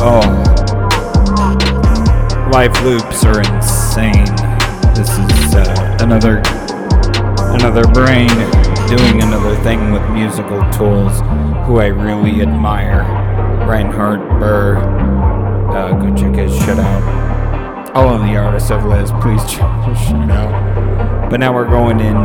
Oh. 0.00 0.24
Life 2.50 2.82
loops 2.82 3.26
are 3.26 3.40
insane. 3.40 4.24
This 4.94 5.10
is 5.10 5.54
uh, 5.54 5.98
another 6.00 6.40
another 7.52 7.84
brain 7.92 8.28
doing 8.88 9.22
another 9.22 9.54
thing 9.62 9.92
with 9.92 10.08
musical 10.08 10.62
tools 10.70 11.20
who 11.66 11.80
I 11.80 11.88
really 11.88 12.40
admire. 12.40 13.02
Reinhard 13.68 14.20
Burr. 14.40 14.78
Uh, 14.78 15.92
go 15.92 16.16
check 16.16 16.36
his 16.36 16.56
shit 16.56 16.78
out. 16.78 17.13
All 17.94 18.08
of 18.08 18.22
the 18.22 18.34
artists 18.34 18.72
of 18.72 18.84
Liz, 18.84 19.12
please 19.22 19.40
shit 19.48 19.60
out. 19.62 21.30
But 21.30 21.38
now 21.38 21.54
we're 21.54 21.68
going 21.68 22.00
in 22.00 22.16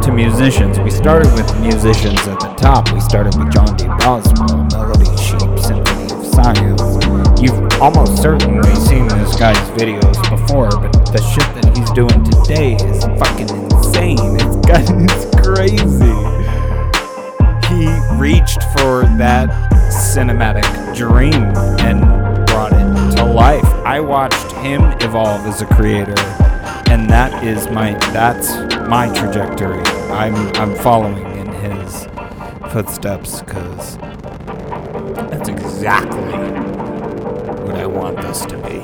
to 0.00 0.10
musicians. 0.10 0.80
We 0.80 0.90
started 0.90 1.30
with 1.34 1.60
musicians 1.60 2.26
at 2.26 2.40
the 2.40 2.54
top. 2.56 2.90
We 2.90 3.00
started 3.00 3.36
with 3.36 3.52
John 3.52 3.76
D. 3.76 3.84
Boswell, 3.86 4.66
Melody 4.72 5.04
Sheep, 5.18 5.58
Symphony 5.58 6.04
of 6.04 6.24
Science. 6.24 7.38
You've 7.38 7.82
almost 7.82 8.22
certainly 8.22 8.74
seen 8.76 9.08
this 9.08 9.36
guy's 9.36 9.58
videos 9.78 10.16
before, 10.30 10.70
but 10.70 10.90
the 11.12 11.20
shit 11.20 11.44
that 11.54 11.76
he's 11.76 11.90
doing 11.90 12.24
today 12.24 12.76
is 12.76 13.04
fucking 13.20 13.50
insane. 13.50 14.16
It's 14.40 14.56
got 14.66 14.88
it's 15.04 15.26
crazy. 15.44 16.16
He 17.68 17.88
reached 18.16 18.62
for 18.72 19.04
that 19.18 19.50
cinematic 19.90 20.96
dream 20.96 21.44
and 21.84 22.00
brought 22.46 22.72
it 22.72 23.16
to 23.16 23.24
life. 23.24 23.64
I 23.84 24.00
watched 24.00 24.49
him 24.60 24.82
evolve 25.00 25.46
as 25.46 25.62
a 25.62 25.66
creator, 25.66 26.18
and 26.90 27.08
that 27.08 27.42
is 27.42 27.68
my 27.70 27.94
that's 28.12 28.50
my 28.88 29.12
trajectory. 29.14 29.82
I'm 30.12 30.34
I'm 30.56 30.74
following 30.76 31.24
in 31.38 31.46
his 31.48 32.06
footsteps 32.70 33.40
because 33.40 33.96
that's 35.30 35.48
exactly 35.48 36.32
what 37.64 37.76
I 37.76 37.86
want 37.86 38.20
this 38.20 38.44
to 38.46 38.56
be. 38.58 38.80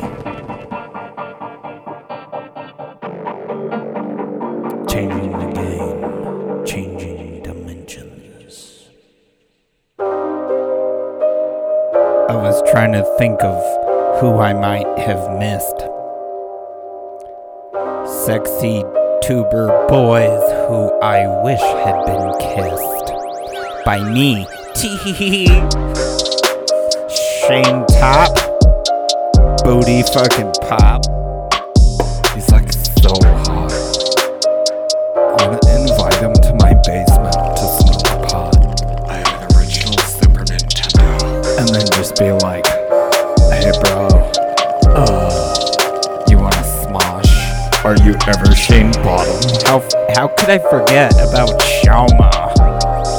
Changing 4.90 5.32
the 5.32 5.52
game, 5.52 6.64
changing 6.64 7.42
dimensions. 7.42 8.88
I 12.28 12.34
was 12.34 12.62
trying 12.70 12.92
to 12.92 13.04
think 13.18 13.42
of 13.42 13.75
who 14.20 14.38
I 14.38 14.54
might 14.54 14.86
have 14.98 15.38
missed. 15.38 15.78
Sexy 18.24 18.82
tuber 19.22 19.68
boys 19.88 20.42
who 20.68 20.90
I 21.00 21.26
wish 21.42 21.60
had 21.60 22.04
been 22.06 22.32
kissed 22.40 23.84
by 23.84 24.02
me. 24.02 24.46
Tee 24.74 25.46
Shane 27.46 27.84
Top. 27.98 28.32
Booty 29.64 30.02
fucking 30.02 30.52
pop. 30.62 31.15
Ever 48.28 48.56
Shane 48.56 48.90
Bottom? 49.04 49.38
How 49.66 49.78
how 50.16 50.26
could 50.26 50.50
I 50.50 50.58
forget 50.58 51.12
about 51.12 51.50
Xiaoma? 51.60 52.32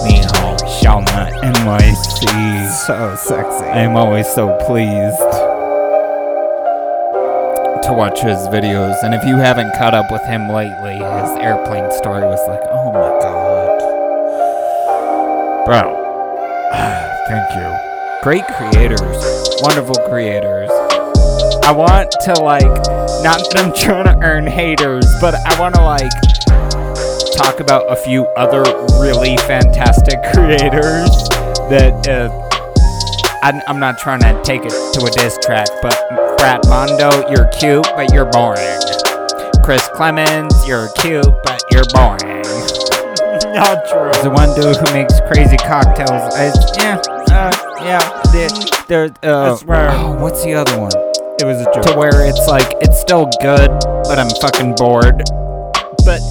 Nihao, 0.03 0.57
Xiaoma 0.59 1.31
NYC. 1.43 2.69
So 2.85 3.15
sexy. 3.15 3.65
I 3.65 3.83
am 3.83 3.95
always 3.95 4.27
so 4.27 4.57
pleased 4.65 5.17
to 7.87 7.93
watch 7.93 8.19
his 8.19 8.37
videos, 8.49 9.01
and 9.03 9.15
if 9.15 9.23
you 9.23 9.37
haven't 9.37 9.73
caught 9.75 9.93
up 9.93 10.11
with 10.11 10.23
him 10.25 10.49
lately, 10.49 10.95
his 10.95 11.31
airplane 11.39 11.89
story 11.93 12.23
was 12.23 12.45
like, 12.49 12.59
oh 12.69 12.91
my 12.91 13.09
god. 13.23 13.79
Bro, 15.65 15.95
thank 17.29 17.55
you. 17.55 17.73
Great 18.23 18.45
creators, 18.57 19.55
wonderful 19.61 19.95
creators. 20.09 20.69
I 21.63 21.71
want 21.71 22.11
to, 22.23 22.33
like, 22.41 22.65
not 23.23 23.43
that 23.49 23.55
I'm 23.57 23.73
trying 23.73 24.05
to 24.05 24.17
earn 24.25 24.47
haters, 24.47 25.05
but 25.19 25.35
I 25.45 25.59
want 25.59 25.75
to, 25.75 25.81
like, 25.81 26.11
talk 27.35 27.59
about 27.59 27.91
a 27.91 27.95
few 27.95 28.25
other 28.37 28.63
really 28.99 29.37
fantastic 29.37 30.21
creators 30.33 31.09
that, 31.69 32.07
uh, 32.07 32.29
I'm, 33.43 33.61
I'm 33.67 33.79
not 33.79 33.99
trying 33.99 34.21
to 34.21 34.41
take 34.43 34.61
it 34.63 34.71
to 34.71 35.05
a 35.05 35.11
diss 35.11 35.37
track, 35.43 35.67
but 35.81 35.95
Brad 36.37 36.61
Mondo, 36.67 37.29
you're 37.29 37.47
cute, 37.59 37.87
but 37.95 38.13
you're 38.13 38.25
boring. 38.25 38.79
Chris 39.63 39.87
Clemens, 39.89 40.53
you're 40.67 40.89
cute, 40.99 41.25
but 41.43 41.61
you're 41.71 41.85
boring. 41.93 42.37
not 43.53 43.85
true. 43.89 44.11
The 44.23 44.29
one 44.29 44.53
dude 44.55 44.77
who 44.77 44.93
makes 44.93 45.19
crazy 45.31 45.57
cocktails. 45.57 46.33
It's, 46.35 46.77
yeah, 46.77 47.01
uh, 47.29 47.51
yeah. 47.81 48.21
There, 48.87 49.09
there, 49.09 49.11
uh, 49.23 49.57
oh, 49.67 50.21
what's 50.21 50.43
the 50.43 50.53
other 50.53 50.79
one? 50.79 51.06
It 51.39 51.45
was 51.45 51.61
a 51.61 51.65
joke. 51.65 51.85
To 51.85 51.93
where 51.93 52.25
it's 52.25 52.47
like, 52.47 52.65
it's 52.81 52.99
still 52.99 53.29
good, 53.41 53.69
but 54.09 54.17
I'm 54.17 54.29
fucking 54.41 54.73
bored. 54.73 55.21
But 56.03 56.21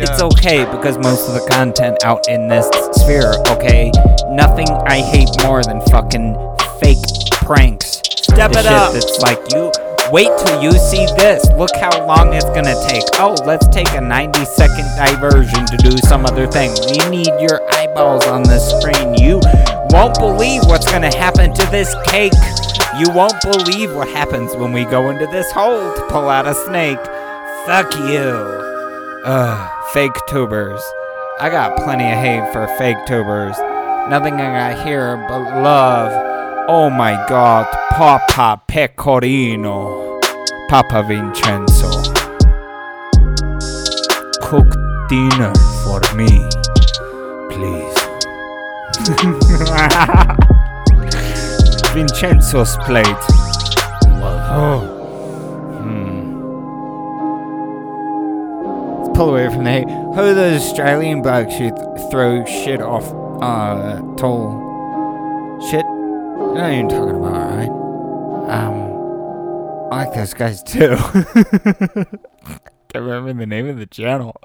it's 0.00 0.22
okay 0.22 0.64
because 0.64 0.96
most 0.96 1.28
of 1.28 1.34
the 1.34 1.46
content 1.50 2.02
out 2.02 2.28
in 2.28 2.48
this 2.48 2.66
sphere, 2.92 3.34
okay? 3.48 3.92
Nothing 4.30 4.66
I 4.86 5.00
hate 5.02 5.28
more 5.42 5.62
than 5.62 5.82
fucking 5.92 6.32
fake 6.80 7.04
pranks. 7.44 8.00
Step 8.22 8.52
The 8.52 8.60
it 8.60 8.62
shit 8.62 8.72
up. 8.72 8.94
It's 8.94 9.20
like 9.20 9.38
you 9.52 9.70
wait 10.10 10.32
till 10.46 10.62
you 10.62 10.72
see 10.72 11.04
this. 11.20 11.44
Look 11.58 11.76
how 11.76 12.06
long 12.06 12.32
it's 12.32 12.48
gonna 12.56 12.76
take. 12.88 13.04
Oh, 13.20 13.36
let's 13.44 13.68
take 13.68 13.92
a 13.92 14.00
90 14.00 14.46
second 14.46 14.88
diversion 14.96 15.66
to 15.66 15.76
do 15.76 15.92
some 16.08 16.24
other 16.24 16.46
thing. 16.46 16.70
We 16.88 17.04
need 17.10 17.36
your 17.38 17.60
eyeballs 17.74 18.24
on 18.24 18.44
the 18.44 18.58
screen. 18.58 19.12
You 19.12 19.40
won't 19.90 20.18
believe 20.18 20.62
what's 20.64 20.90
gonna 20.90 21.14
happen 21.16 21.52
to 21.54 21.66
this 21.70 21.94
cake. 22.06 22.32
You 22.98 23.10
won't 23.10 23.40
believe 23.42 23.94
what 23.94 24.08
happens 24.08 24.54
when 24.56 24.72
we 24.72 24.84
go 24.84 25.10
into 25.10 25.26
this 25.26 25.50
hole 25.52 25.94
to 25.94 26.06
pull 26.08 26.28
out 26.28 26.46
a 26.46 26.54
snake. 26.54 26.98
Fuck 27.66 27.94
you. 27.96 28.58
Ugh, 29.24 29.92
fake 29.92 30.18
tubers. 30.28 30.82
I 31.40 31.50
got 31.50 31.76
plenty 31.84 32.04
of 32.04 32.18
hate 32.18 32.52
for 32.52 32.66
fake 32.78 33.04
tubers. 33.06 33.56
Nothing 34.08 34.34
I 34.34 34.74
got 34.74 34.86
here 34.86 35.16
but 35.28 35.62
love. 35.62 36.10
Oh 36.68 36.90
my 36.90 37.12
god, 37.28 37.66
Papa 37.90 38.62
Pecorino. 38.66 40.20
Papa 40.68 41.02
Vincenzo. 41.02 41.88
Cook 44.42 44.68
dinner 45.08 45.54
for 45.84 46.00
me, 46.14 46.48
please. 47.50 47.97
Vincenzo's 51.94 52.76
plate. 52.84 53.06
Oh. 54.50 54.80
Hmm. 55.80 56.42
Let's 59.02 59.16
pull 59.16 59.30
away 59.30 59.48
from 59.48 59.64
the 59.64 59.70
hate. 59.70 59.88
Who 59.88 60.20
are 60.20 60.34
those 60.34 60.60
Australian 60.60 61.22
blokes 61.22 61.54
who 61.54 61.70
th- 61.70 62.10
throw 62.10 62.44
shit 62.44 62.82
off 62.82 63.06
uh 63.42 64.02
tall 64.16 65.58
shit? 65.70 65.86
You 65.86 65.88
know 65.88 66.52
what 66.52 66.60
I'm 66.64 66.88
talking 66.90 67.16
about, 67.16 67.54
right? 67.54 67.70
Um 68.50 68.88
I 69.90 70.04
like 70.04 70.12
those 70.14 70.34
guys 70.34 70.62
too. 70.62 70.96
Can't 72.90 73.04
remember 73.04 73.32
the 73.32 73.46
name 73.46 73.68
of 73.70 73.78
the 73.78 73.86
channel. 73.86 74.36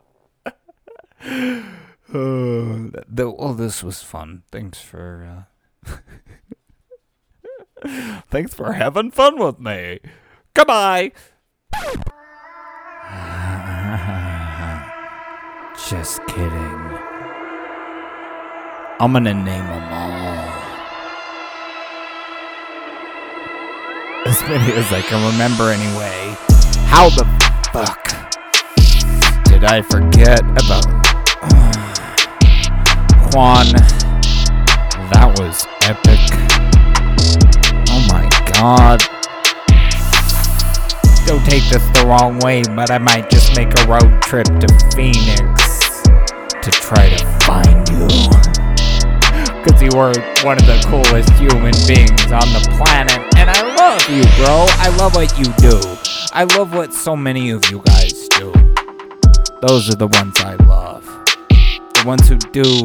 th- 2.13 3.05
the, 3.09 3.29
well, 3.31 3.53
this 3.53 3.83
was 3.83 4.01
fun. 4.03 4.43
Thanks 4.51 4.79
for 4.79 5.45
uh 5.85 5.91
Thanks 8.29 8.53
for 8.53 8.73
having 8.73 9.11
fun 9.11 9.39
with 9.39 9.59
me. 9.59 9.99
Goodbye. 10.53 11.11
Just 15.89 16.25
kidding. 16.27 16.97
I'm 18.99 19.11
gonna 19.11 19.33
name 19.33 19.65
them 19.65 19.83
all. 19.91 20.53
As 24.25 24.41
many 24.43 24.71
as 24.73 24.91
I 24.93 25.01
can 25.01 25.25
remember 25.33 25.71
anyway. 25.71 26.35
How 26.87 27.09
the 27.09 27.25
fuck 27.73 28.05
did 29.45 29.63
I 29.65 29.81
forget 29.81 30.39
about 30.41 31.12
Juan? 33.33 33.65
That 35.09 35.33
was 35.39 35.65
epic. 35.81 36.21
Oh 37.89 38.05
my 38.13 38.29
god. 38.53 39.01
Don't 41.25 41.43
take 41.43 41.65
this 41.65 41.81
the 41.97 42.05
wrong 42.05 42.37
way, 42.45 42.61
but 42.75 42.91
I 42.91 42.99
might 42.99 43.31
just 43.31 43.55
make 43.55 43.73
a 43.73 43.87
road 43.87 44.21
trip 44.21 44.45
to 44.45 44.67
Phoenix 44.93 46.03
to 46.61 46.69
try 46.69 47.09
to 47.09 47.25
find 47.41 47.89
you. 47.89 48.05
Cause 49.65 49.81
you 49.81 49.97
were 49.97 50.13
one 50.45 50.61
of 50.61 50.67
the 50.69 50.77
coolest 50.85 51.33
human 51.33 51.73
beings 51.89 52.29
on 52.29 52.45
the 52.53 52.61
planet, 52.77 53.17
and 53.37 53.49
I 53.49 53.65
love 53.73 54.07
you, 54.13 54.21
bro. 54.37 54.67
I 54.77 54.95
love 54.99 55.15
what 55.15 55.39
you 55.39 55.45
do. 55.57 55.81
I 56.33 56.43
love 56.55 56.75
what 56.75 56.93
so 56.93 57.15
many 57.15 57.49
of 57.49 57.65
you 57.71 57.79
guys 57.79 58.27
do. 58.37 58.53
Those 59.61 59.89
are 59.89 59.95
the 59.95 60.07
ones 60.07 60.39
I 60.41 60.53
love. 60.65 61.03
The 61.49 62.03
ones 62.05 62.27
who 62.27 62.37
do 62.37 62.83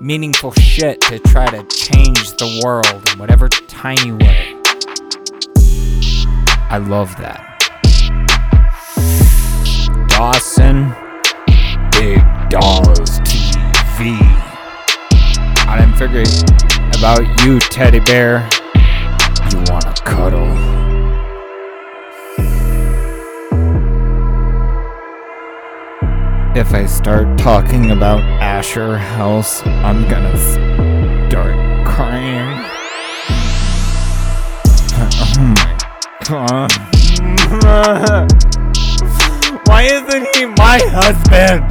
meaningful 0.00 0.52
shit 0.52 1.00
to 1.02 1.18
try 1.18 1.46
to 1.46 1.62
change 1.64 2.30
the 2.36 2.60
world 2.64 3.08
in 3.10 3.18
whatever 3.18 3.48
tiny 3.48 4.12
way. 4.12 4.54
I 6.68 6.78
love 6.78 7.16
that. 7.18 7.42
Dawson, 10.08 10.94
Big 11.92 12.20
Dolls 12.50 13.20
TV. 13.20 14.16
I 15.68 15.78
didn't 15.80 15.96
figure 15.96 16.24
about 16.98 17.44
you, 17.44 17.58
teddy 17.58 18.00
bear. 18.00 18.48
You 19.50 19.64
wanna 19.70 19.94
cuddle. 20.04 20.75
If 26.56 26.72
I 26.72 26.86
start 26.86 27.36
talking 27.36 27.90
about 27.90 28.20
Asher 28.40 28.96
House, 28.96 29.60
I'm 29.66 30.08
gonna 30.08 30.38
start 31.28 31.54
crying. 31.86 32.64
Oh 34.98 35.36
my 35.38 35.76
god. 36.24 36.72
Why 39.66 39.82
isn't 39.82 40.34
he 40.34 40.46
my 40.46 40.80
husband? 40.96 41.70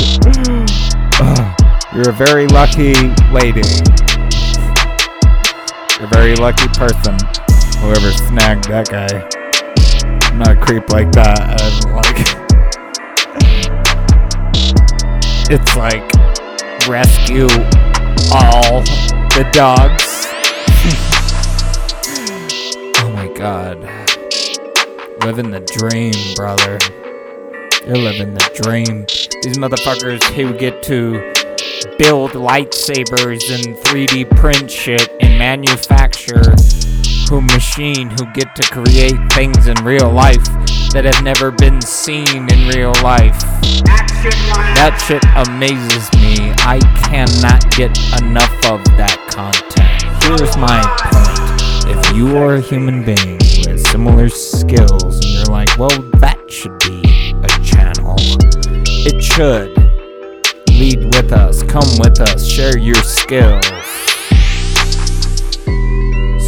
You're 1.95 2.09
a 2.11 2.13
very 2.13 2.45
lucky 2.45 2.93
lady. 3.33 3.67
You're 5.97 6.05
a 6.05 6.13
very 6.13 6.35
lucky 6.35 6.67
person. 6.77 7.17
Whoever 7.79 8.11
snagged 8.11 8.69
that 8.69 8.89
guy. 8.91 9.27
I'm 10.27 10.37
not 10.37 10.49
a 10.49 10.55
creep 10.55 10.91
like 10.91 11.11
that. 11.13 11.59
I'm 11.59 11.91
like. 11.91 12.44
It's 15.47 15.75
like 15.75 16.01
rescue 16.87 17.45
all 18.33 18.81
the 19.29 19.47
dogs. 19.53 20.25
oh 22.97 23.11
my 23.13 23.27
god. 23.37 23.77
Living 25.23 25.51
the 25.51 25.59
dream, 25.59 26.15
brother. 26.35 26.79
You're 27.85 27.97
living 27.97 28.33
the 28.33 28.49
dream. 28.63 29.05
These 29.43 29.59
motherfuckers 29.59 30.23
who 30.33 30.57
get 30.57 30.81
to 30.83 31.21
build 31.99 32.31
lightsabers 32.31 33.53
and 33.53 33.77
3D 33.77 34.35
print 34.37 34.71
shit 34.71 35.07
and 35.21 35.37
manufacture 35.37 36.55
who 37.29 37.41
machine 37.41 38.09
who 38.09 38.25
get 38.33 38.55
to 38.55 38.63
create 38.71 39.31
things 39.33 39.67
in 39.67 39.75
real 39.83 40.11
life 40.11 40.43
that 40.95 41.03
have 41.03 41.21
never 41.25 41.51
been 41.51 41.81
seen 41.81 42.49
in 42.49 42.67
real 42.69 42.93
life. 43.03 43.37
That 44.79 44.95
shit 45.05 45.21
amazes 45.35 46.07
me. 46.23 46.55
I 46.63 46.79
cannot 47.03 47.69
get 47.75 47.91
enough 48.23 48.55
of 48.71 48.79
that 48.95 49.19
content. 49.27 50.07
Here's 50.23 50.55
my 50.55 50.79
point. 51.03 51.91
If 51.91 52.15
you 52.15 52.37
are 52.37 52.55
a 52.55 52.61
human 52.61 53.03
being 53.03 53.39
with 53.67 53.85
similar 53.87 54.29
skills 54.29 55.15
and 55.15 55.25
you're 55.25 55.51
like, 55.51 55.77
well, 55.77 55.89
that 56.23 56.39
should 56.49 56.79
be 56.79 57.03
a 57.43 57.49
channel, 57.59 58.15
it 59.03 59.21
should. 59.21 59.75
Lead 60.69 61.13
with 61.13 61.33
us, 61.33 61.61
come 61.61 61.99
with 61.99 62.21
us, 62.21 62.47
share 62.47 62.77
your 62.77 62.95
skills. 63.03 63.65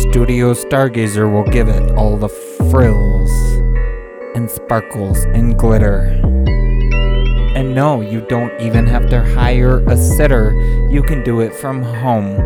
Studio 0.07 0.53
Stargazer 0.53 1.29
will 1.29 1.51
give 1.51 1.67
it 1.67 1.91
all 1.97 2.15
the 2.15 2.29
frills 2.29 3.56
and 4.37 4.49
sparkles 4.51 5.23
and 5.33 5.57
glitter. 5.57 6.21
And 7.57 7.73
no, 7.73 8.01
you 8.01 8.21
don't 8.21 8.53
even 8.61 8.85
have 8.85 9.09
to 9.09 9.23
hire 9.33 9.79
a 9.89 9.97
sitter. 9.97 10.53
You 10.91 11.01
can 11.01 11.23
do 11.23 11.39
it 11.41 11.55
from 11.55 11.81
home, 11.81 12.37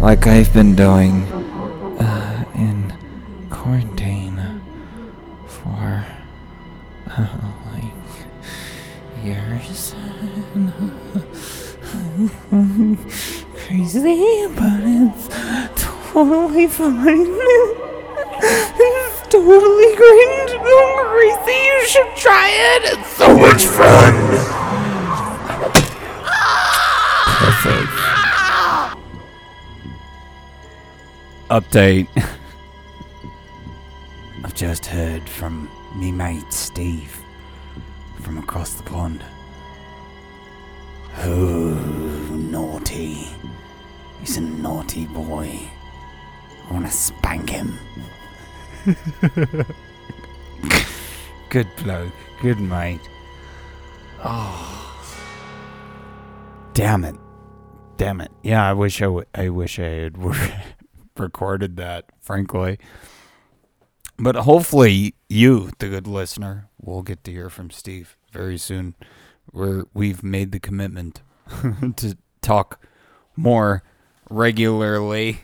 like 0.00 0.26
I've 0.26 0.52
been 0.52 0.74
doing 0.74 1.22
uh, 2.02 2.44
in 2.56 2.92
quarantine 3.48 4.60
for 5.46 6.04
uh, 7.16 7.52
like 7.72 7.94
years. 9.22 9.94
Crazy, 13.54 14.48
but 14.48 14.80
it's 14.82 15.28
totally 16.12 16.66
fine. 16.66 17.36
Totally 19.46 19.94
great. 19.94 20.58
No 20.60 21.04
crazy. 21.06 21.52
You 21.52 21.86
should 21.86 22.16
try 22.16 22.48
it. 22.50 22.98
It's 22.98 23.08
so 23.10 23.28
much 23.38 23.64
fun. 23.64 24.12
Perfect. 27.38 27.92
Update. 31.48 32.08
I've 34.44 34.54
just 34.54 34.86
heard 34.86 35.28
from 35.28 35.70
me 35.94 36.10
mate 36.10 36.52
Steve 36.52 37.16
from 38.22 38.38
across 38.38 38.74
the 38.74 38.82
pond. 38.82 39.24
Oh, 41.18 41.74
naughty. 42.50 43.28
He's 44.18 44.38
a 44.38 44.40
naughty 44.40 45.06
boy. 45.06 45.56
I 46.68 46.72
want 46.72 46.84
to 46.86 46.90
spank 46.90 47.50
him. 47.50 47.78
Good 51.50 51.68
bloke. 51.82 52.12
Good 52.40 52.60
mate. 52.60 53.00
Oh. 54.22 54.72
Damn 56.72 57.04
it. 57.04 57.16
Damn 57.96 58.20
it. 58.20 58.30
Yeah, 58.42 58.68
I 58.68 58.74
wish 58.74 59.02
I, 59.02 59.06
w- 59.06 59.26
I 59.34 59.48
wish 59.48 59.78
I 59.78 59.88
had 59.88 60.16
recorded 61.16 61.76
that, 61.76 62.04
frankly. 62.20 62.78
But 64.18 64.36
hopefully 64.36 65.14
you, 65.28 65.70
the 65.78 65.88
good 65.88 66.06
listener, 66.06 66.68
will 66.80 67.02
get 67.02 67.24
to 67.24 67.32
hear 67.32 67.50
from 67.50 67.70
Steve 67.70 68.16
very 68.30 68.58
soon. 68.58 68.94
We're 69.52 69.84
we've 69.94 70.22
made 70.22 70.52
the 70.52 70.60
commitment 70.60 71.22
to 71.96 72.16
talk 72.40 72.86
more 73.36 73.82
regularly. 74.30 75.40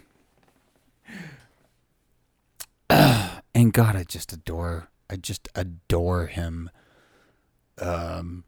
and 3.54 3.72
God, 3.72 3.96
I 3.96 4.04
just 4.04 4.32
adore 4.32 4.88
I 5.10 5.16
just 5.16 5.48
adore 5.54 6.26
him. 6.26 6.70
Um 7.78 8.44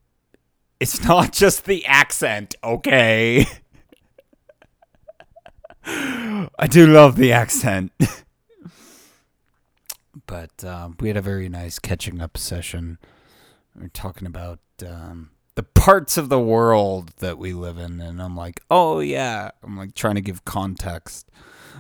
it's 0.81 1.03
not 1.05 1.33
just 1.33 1.65
the 1.65 1.85
accent, 1.87 2.55
okay? 2.63 3.47
I 5.87 6.67
do 6.69 6.87
love 6.87 7.17
the 7.17 7.33
accent. 7.33 7.93
but 10.27 10.65
um, 10.65 10.97
we 11.01 11.09
had 11.09 11.17
a 11.17 11.23
very 11.23 11.49
nice 11.49 11.79
catching 11.79 12.21
up 12.21 12.37
session. 12.37 12.99
We 13.77 13.87
are 13.87 13.89
talking 13.89 14.27
about 14.27 14.61
um, 14.87 15.31
the 15.55 15.63
parts 15.63 16.17
of 16.17 16.29
the 16.29 16.41
world 16.41 17.11
that 17.19 17.39
we 17.39 17.53
live 17.53 17.79
in, 17.79 18.01
and 18.01 18.23
I'm 18.23 18.37
like, 18.37 18.61
oh 18.71 19.01
yeah, 19.01 19.51
I'm 19.63 19.77
like 19.77 19.95
trying 19.95 20.15
to 20.15 20.21
give 20.21 20.45
context 20.45 21.31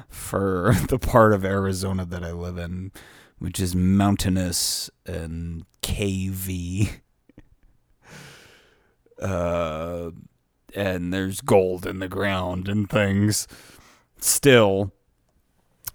for 0.08 0.74
the 0.88 0.98
part 0.98 1.32
of 1.32 1.44
Arizona 1.44 2.04
that 2.04 2.24
I 2.24 2.32
live 2.32 2.58
in, 2.58 2.92
which 3.38 3.60
is 3.60 3.74
mountainous 3.74 4.90
and 5.06 5.64
cavey. 5.82 7.00
Uh, 9.22 10.10
and 10.74 11.14
there's 11.14 11.40
gold 11.40 11.86
in 11.86 12.00
the 12.00 12.08
ground 12.08 12.68
and 12.68 12.90
things 12.90 13.46
still 14.18 14.92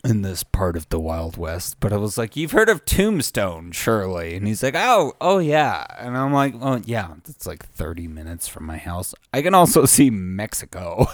in 0.04 0.22
this 0.22 0.43
part 0.43 0.78
of 0.78 0.88
the 0.89 1.00
Wild 1.00 1.38
West. 1.38 1.78
But 1.80 1.91
I 1.91 1.97
was 1.97 2.18
like, 2.18 2.36
You've 2.36 2.52
heard 2.52 2.70
of 2.70 2.86
Tombstone, 2.86 3.72
surely? 3.72 4.36
And 4.36 4.47
he's 4.47 4.64
like, 4.64 4.76
Oh, 4.76 5.14
oh 5.20 5.39
yeah. 5.39 5.86
And 5.97 6.18
I'm 6.18 6.34
like, 6.34 6.56
Oh 6.62 6.82
yeah, 6.86 7.14
it's 7.28 7.45
like 7.45 7.66
30 7.66 8.08
minutes 8.08 8.47
from 8.47 8.66
my 8.66 8.78
house. 8.78 9.14
I 9.34 9.41
can 9.41 9.54
also 9.54 9.86
see 9.86 10.10
Mexico 10.10 11.08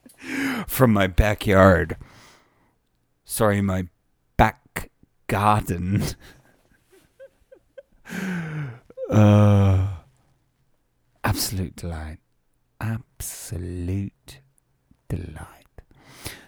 from 0.66 0.92
my 0.92 1.06
backyard. 1.06 1.96
Sorry, 3.28 3.60
my 3.60 3.88
back 4.36 4.92
garden. 5.26 6.04
uh, 9.10 9.88
absolute 11.24 11.74
delight. 11.74 12.18
Absolute 12.80 14.40
delight. 15.08 15.66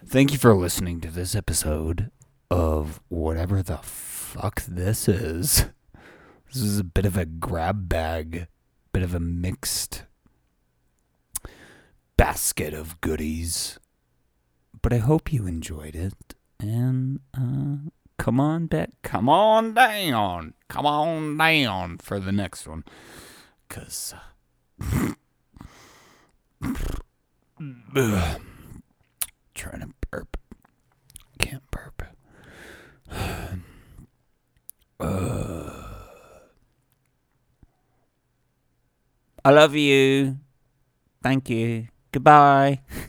Thank 0.07 0.33
you 0.33 0.39
for 0.39 0.55
listening 0.55 1.01
to 1.01 1.11
this 1.11 1.35
episode 1.35 2.13
of 2.49 3.01
whatever 3.09 3.61
the 3.61 3.79
fuck 3.79 4.63
this 4.63 5.09
is. 5.09 5.67
This 6.53 6.63
is 6.63 6.79
a 6.79 6.85
bit 6.85 7.05
of 7.05 7.17
a 7.17 7.27
grab 7.27 7.89
bag, 7.89 8.47
bit 8.93 9.03
of 9.03 9.17
a 9.17 9.21
mixed 9.21 10.05
basket 12.17 12.73
of 12.73 13.01
goodies. 13.01 13.81
But 14.81 14.93
I 14.93 14.99
hope 14.99 15.33
you 15.33 15.45
enjoyed 15.49 15.97
it. 15.97 16.37
And 16.61 17.21
uh, 17.37 17.91
come 18.19 18.41
on 18.41 18.67
back, 18.67 18.91
come 19.03 19.29
on 19.29 19.75
down, 19.75 20.55
come 20.69 20.87
on 20.87 21.37
down 21.37 21.99
for 21.99 22.19
the 22.19 22.33
next 22.33 22.67
one. 22.67 22.85
Because. 23.69 24.15
Ugh. 27.97 28.41
Trying 29.55 29.81
to 29.81 29.89
burp. 30.11 30.37
Can't 31.39 31.63
burp. 31.71 32.03
Uh. 35.01 35.89
I 39.45 39.51
love 39.51 39.77
you. 39.77 40.39
Thank 41.23 41.49
you. 41.49 41.87
Goodbye. 42.11 42.81